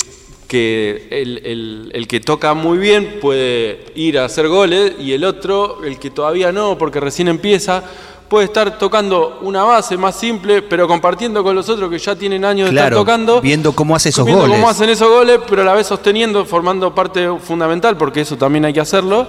que 0.48 1.08
el, 1.10 1.38
el- 1.44 1.90
el 1.94 2.06
que 2.08 2.20
toca 2.20 2.54
muy 2.54 2.78
bien 2.78 3.18
puede 3.20 3.86
ir 3.94 4.18
a 4.18 4.24
hacer 4.26 4.48
goles 4.48 4.92
y 5.00 5.12
el 5.12 5.24
otro, 5.24 5.82
el 5.84 5.98
que 5.98 6.10
todavía 6.10 6.52
no, 6.52 6.76
porque 6.78 7.00
recién 7.00 7.28
empieza, 7.28 7.82
puede 8.28 8.44
estar 8.46 8.76
tocando 8.78 9.38
una 9.42 9.62
base 9.64 9.96
más 9.96 10.16
simple, 10.18 10.60
pero 10.62 10.86
compartiendo 10.88 11.42
con 11.44 11.54
los 11.54 11.68
otros 11.68 11.88
que 11.90 11.98
ya 11.98 12.14
tienen 12.16 12.44
años 12.44 12.70
de 12.70 12.76
estar 12.76 12.92
tocando. 12.92 13.40
viendo 13.40 13.72
cómo 13.72 13.94
hace 13.96 14.08
esos 14.10 14.24
viendo 14.26 14.42
goles. 14.42 14.56
cómo 14.56 14.68
hacen 14.68 14.90
esos 14.90 15.08
goles, 15.08 15.38
pero 15.48 15.62
a 15.62 15.64
la 15.64 15.74
vez 15.74 15.86
sosteniendo, 15.86 16.44
formando 16.44 16.94
parte 16.94 17.28
fundamental, 17.42 17.96
porque 17.96 18.20
eso 18.22 18.36
también 18.36 18.64
hay 18.64 18.72
que 18.72 18.80
hacerlo, 18.80 19.26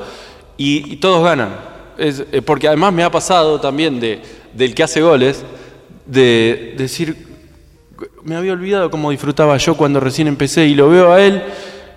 y, 0.57 0.93
y 0.93 0.95
todos 0.97 1.23
ganan. 1.23 1.76
Es, 1.97 2.23
eh, 2.31 2.41
porque 2.41 2.67
además 2.67 2.93
me 2.93 3.03
ha 3.03 3.11
pasado 3.11 3.59
también 3.59 3.99
de, 3.99 4.21
del 4.53 4.75
que 4.75 4.83
hace 4.83 5.01
goles, 5.01 5.43
de 6.05 6.75
decir, 6.77 7.27
me 8.23 8.35
había 8.35 8.53
olvidado 8.53 8.89
cómo 8.89 9.11
disfrutaba 9.11 9.57
yo 9.57 9.75
cuando 9.75 9.99
recién 9.99 10.27
empecé 10.27 10.65
y 10.65 10.75
lo 10.75 10.89
veo 10.89 11.11
a 11.11 11.21
él 11.21 11.43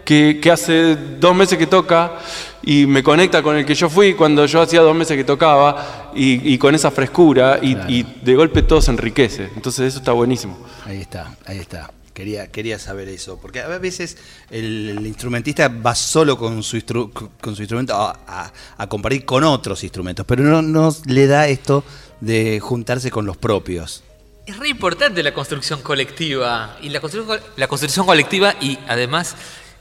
que, 0.04 0.38
que 0.42 0.50
hace 0.50 0.96
dos 1.18 1.34
meses 1.34 1.58
que 1.58 1.66
toca 1.66 2.14
y 2.62 2.86
me 2.86 3.02
conecta 3.02 3.42
con 3.42 3.56
el 3.56 3.64
que 3.64 3.74
yo 3.74 3.88
fui 3.88 4.14
cuando 4.14 4.44
yo 4.46 4.60
hacía 4.60 4.80
dos 4.80 4.94
meses 4.94 5.16
que 5.16 5.24
tocaba 5.24 6.10
y, 6.14 6.52
y 6.54 6.58
con 6.58 6.74
esa 6.74 6.90
frescura 6.90 7.58
y, 7.62 7.76
y 7.88 8.06
de 8.22 8.34
golpe 8.34 8.62
todo 8.62 8.82
se 8.82 8.90
enriquece. 8.90 9.50
Entonces 9.54 9.88
eso 9.88 9.98
está 9.98 10.12
buenísimo. 10.12 10.58
Ahí 10.84 11.00
está, 11.00 11.36
ahí 11.46 11.58
está. 11.58 11.90
Quería, 12.20 12.48
quería 12.52 12.78
saber 12.78 13.08
eso, 13.08 13.38
porque 13.40 13.60
a 13.60 13.78
veces 13.78 14.18
el, 14.50 15.06
instrumentista 15.06 15.68
va 15.68 15.94
solo 15.94 16.36
con 16.36 16.62
su, 16.62 16.78
con 17.40 17.56
su 17.56 17.62
instrumento 17.62 17.94
a, 17.94 18.52
a- 18.76 18.86
compartir 18.88 19.24
con 19.24 19.42
otros 19.42 19.82
instrumentos, 19.84 20.26
pero 20.26 20.42
no, 20.42 20.60
no 20.60 20.94
le 21.06 21.26
da 21.26 21.48
esto 21.48 21.82
de 22.20 22.60
juntarse 22.60 23.10
con 23.10 23.24
los 23.24 23.38
propios. 23.38 24.04
Es 24.44 24.58
re 24.58 24.68
importante 24.68 25.22
la 25.22 25.32
construcción 25.32 25.80
colectiva. 25.80 26.76
Y 26.82 26.90
la 26.90 27.00
construcción, 27.00 27.38
co- 27.38 27.46
la 27.56 27.68
construcción 27.68 28.04
colectiva 28.04 28.54
y 28.60 28.78
además, 28.86 29.34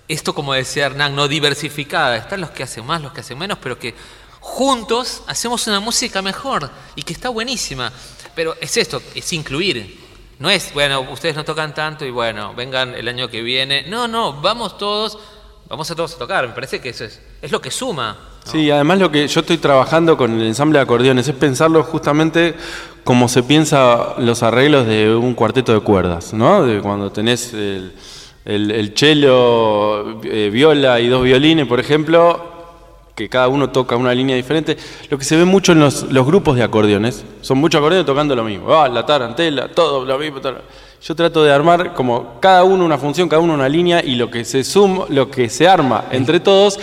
esto 0.08 0.34
como 0.34 0.54
decía 0.54 0.86
Hernán, 0.86 1.13
no 1.13 1.28
diversificada. 1.28 2.15
Están 2.15 2.39
los 2.39 2.52
que 2.52 2.63
hacen 2.63 2.86
más, 2.86 3.02
los 3.02 3.12
que 3.12 3.19
hacen 3.19 3.38
menos, 3.38 3.58
pero 3.62 3.78
que 3.78 3.93
juntos 4.39 5.23
hacemos 5.28 5.67
una 5.67 5.82
música 5.82 6.21
mejor 6.21 6.71
y 6.95 7.04
que 7.04 7.12
está 7.12 7.28
buenísima. 7.28 7.91
Pero 8.34 8.56
es 8.62 8.78
esto, 8.78 9.04
es 9.13 9.34
incluir. 9.34 9.98
No 10.39 10.49
es, 10.49 10.73
bueno, 10.73 11.02
ustedes 11.12 11.36
no 11.36 11.43
tocan 11.43 11.73
tanto 11.73 12.06
y 12.06 12.12
bueno, 12.12 12.54
vengan 12.56 12.95
el 12.95 13.08
año 13.10 13.28
que 13.28 13.41
viene. 13.41 13.84
No, 13.88 14.08
no, 14.08 14.34
vamos 14.41 14.78
todos, 14.78 15.17
vamos 15.67 15.91
a 15.91 15.95
todos 15.95 16.15
a 16.15 16.17
tocar. 16.17 16.47
Me 16.47 16.54
parece 16.54 16.80
que 16.80 16.89
eso 16.89 17.04
es, 17.04 17.21
es 17.41 17.52
lo 17.52 17.60
que 17.60 17.69
suma. 17.69 18.17
Sí, 18.45 18.71
además 18.71 19.00
lo 19.00 19.12
que 19.12 19.27
yo 19.27 19.42
estoy 19.42 19.58
trabajando 19.58 20.15
con 20.15 20.40
el 20.40 20.48
ensamble 20.48 20.79
de 20.79 20.83
acordeones 20.83 21.27
es 21.27 21.35
pensarlo 21.35 21.83
justamente 21.83 22.56
como 23.04 23.27
se 23.27 23.44
piensa 23.44 24.15
los 24.17 24.42
arreglos 24.42 24.87
de 24.87 25.13
un 25.13 25.33
cuarteto 25.33 25.73
de 25.73 25.81
cuerdas, 25.81 26.33
¿no? 26.33 26.65
De 26.65 26.79
cuando 26.81 27.12
tenés 27.12 27.54
el, 27.54 27.94
el, 28.46 28.71
el 28.71 28.94
cello, 28.96 30.21
eh, 30.23 30.50
viola 30.52 31.02
y 31.02 31.10
dos 31.10 31.21
violines, 31.23 31.67
por 31.67 31.81
ejemplo, 31.81 32.48
que 33.19 33.27
cada 33.27 33.49
uno 33.49 33.69
toca 33.69 33.97
una 33.97 34.13
línea 34.13 34.35
diferente. 34.37 34.77
Lo 35.09 35.17
que 35.17 35.25
se 35.25 35.35
ve 35.35 35.43
mucho 35.43 35.73
en 35.73 35.81
los, 35.81 36.05
grupos 36.25 36.55
de 36.55 36.63
acordeones, 36.63 37.25
son 37.41 37.57
muchos 37.57 37.79
acordeones 37.79 38.05
tocando 38.05 38.33
lo 38.33 38.45
mismo. 38.45 38.73
Ah, 38.73 38.87
la 38.87 39.05
tarantela, 39.05 39.67
todo 39.67 40.05
lo 40.05 40.17
mismo. 40.17 40.39
todo 40.39 40.61
Yo 41.01 41.15
trato 41.15 41.43
de 41.43 41.51
armar 41.51 41.93
como 41.93 42.39
cada 42.39 42.63
uno 42.63 42.85
una 42.85 42.97
función, 42.97 43.27
cada 43.27 43.41
uno 43.41 43.55
una 43.55 43.67
línea 43.67 44.01
y 44.01 44.15
lo 44.15 44.31
que 44.31 44.45
se 44.45 44.63
suma, 44.63 45.03
lo 45.09 45.29
que 45.29 45.49
se 45.49 45.67
arma 45.67 46.05
entre 46.11 46.39
todos 46.39 46.79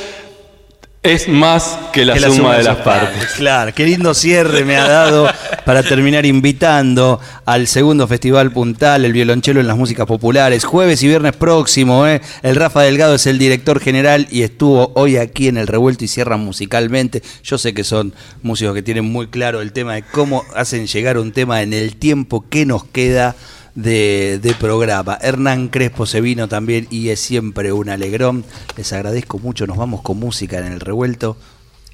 es 1.07 1.29
más 1.29 1.79
que 1.93 2.05
la, 2.05 2.15
Que 2.15 2.21
suma, 2.21 2.57
de 2.57 2.65
las 2.65 2.77
sus 2.77 2.85
partes. 2.85 3.33
Claro, 3.37 3.73
qué 3.75 3.85
lindo 3.85 4.13
cierre 4.15 4.65
me 4.65 4.77
ha 4.77 4.89
dado 4.89 5.29
para 5.65 5.83
terminar 5.83 6.27
invitando 6.27 7.21
al 7.45 7.67
segundo 7.67 8.09
Festival 8.09 8.51
Puntal, 8.51 9.05
el 9.05 9.13
violonchelo 9.13 9.61
en 9.61 9.69
las 9.69 9.77
músicas 9.77 10.07
populares, 10.07 10.65
jueves 10.65 11.03
y 11.03 11.09
viernes 11.09 11.37
próximo. 11.37 12.07
¿eh? 12.07 12.21
El 12.43 12.57
Rafa 12.57 12.83
Delgado 12.83 13.15
es 13.15 13.27
el 13.27 13.39
director 13.39 13.81
general 13.81 14.27
y 14.31 14.43
estuvo 14.43 14.93
hoy 14.95 15.17
aquí 15.17 15.49
en 15.49 15.57
el 15.57 15.67
Revuelto 15.67 16.05
y 16.05 16.09
cierra 16.09 16.37
musicalmente. 16.37 17.23
Yo 17.45 17.59
sé 17.59 17.73
que 17.73 17.85
son 17.85 18.13
músicos 18.43 18.75
que 18.75 18.83
tienen 18.83 19.05
muy 19.05 19.29
claro 19.29 19.61
el 19.61 19.73
tema 19.73 19.95
de 19.95 20.03
cómo 20.03 20.45
hacen 20.55 20.87
llegar 20.87 21.19
un 21.19 21.33
tema 21.33 21.63
en 21.63 21.73
el 21.73 21.97
tiempo 21.97 22.45
que 22.49 22.67
nos 22.67 22.85
queda 22.85 23.37
de, 23.77 24.41
de 24.43 24.55
programa. 24.55 25.17
Hernán 25.21 25.69
Crespo 25.69 26.07
se 26.07 26.21
vino 26.21 26.49
también 26.49 26.89
y 26.91 27.11
es 27.11 27.21
siempre 27.21 27.73
un 27.73 27.89
alegrón. 27.89 28.45
Les 28.77 28.93
agradezco 28.93 29.39
mucho. 29.39 29.69
Nos 29.69 29.77
vamos 29.77 30.03
con 30.03 30.19
música 30.19 30.59
en 30.59 30.73
el 30.73 30.81
revuelto. 30.81 31.37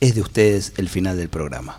Es 0.00 0.14
de 0.14 0.22
ustedes 0.22 0.72
el 0.78 0.88
final 0.88 1.18
del 1.18 1.28
programa. 1.28 1.78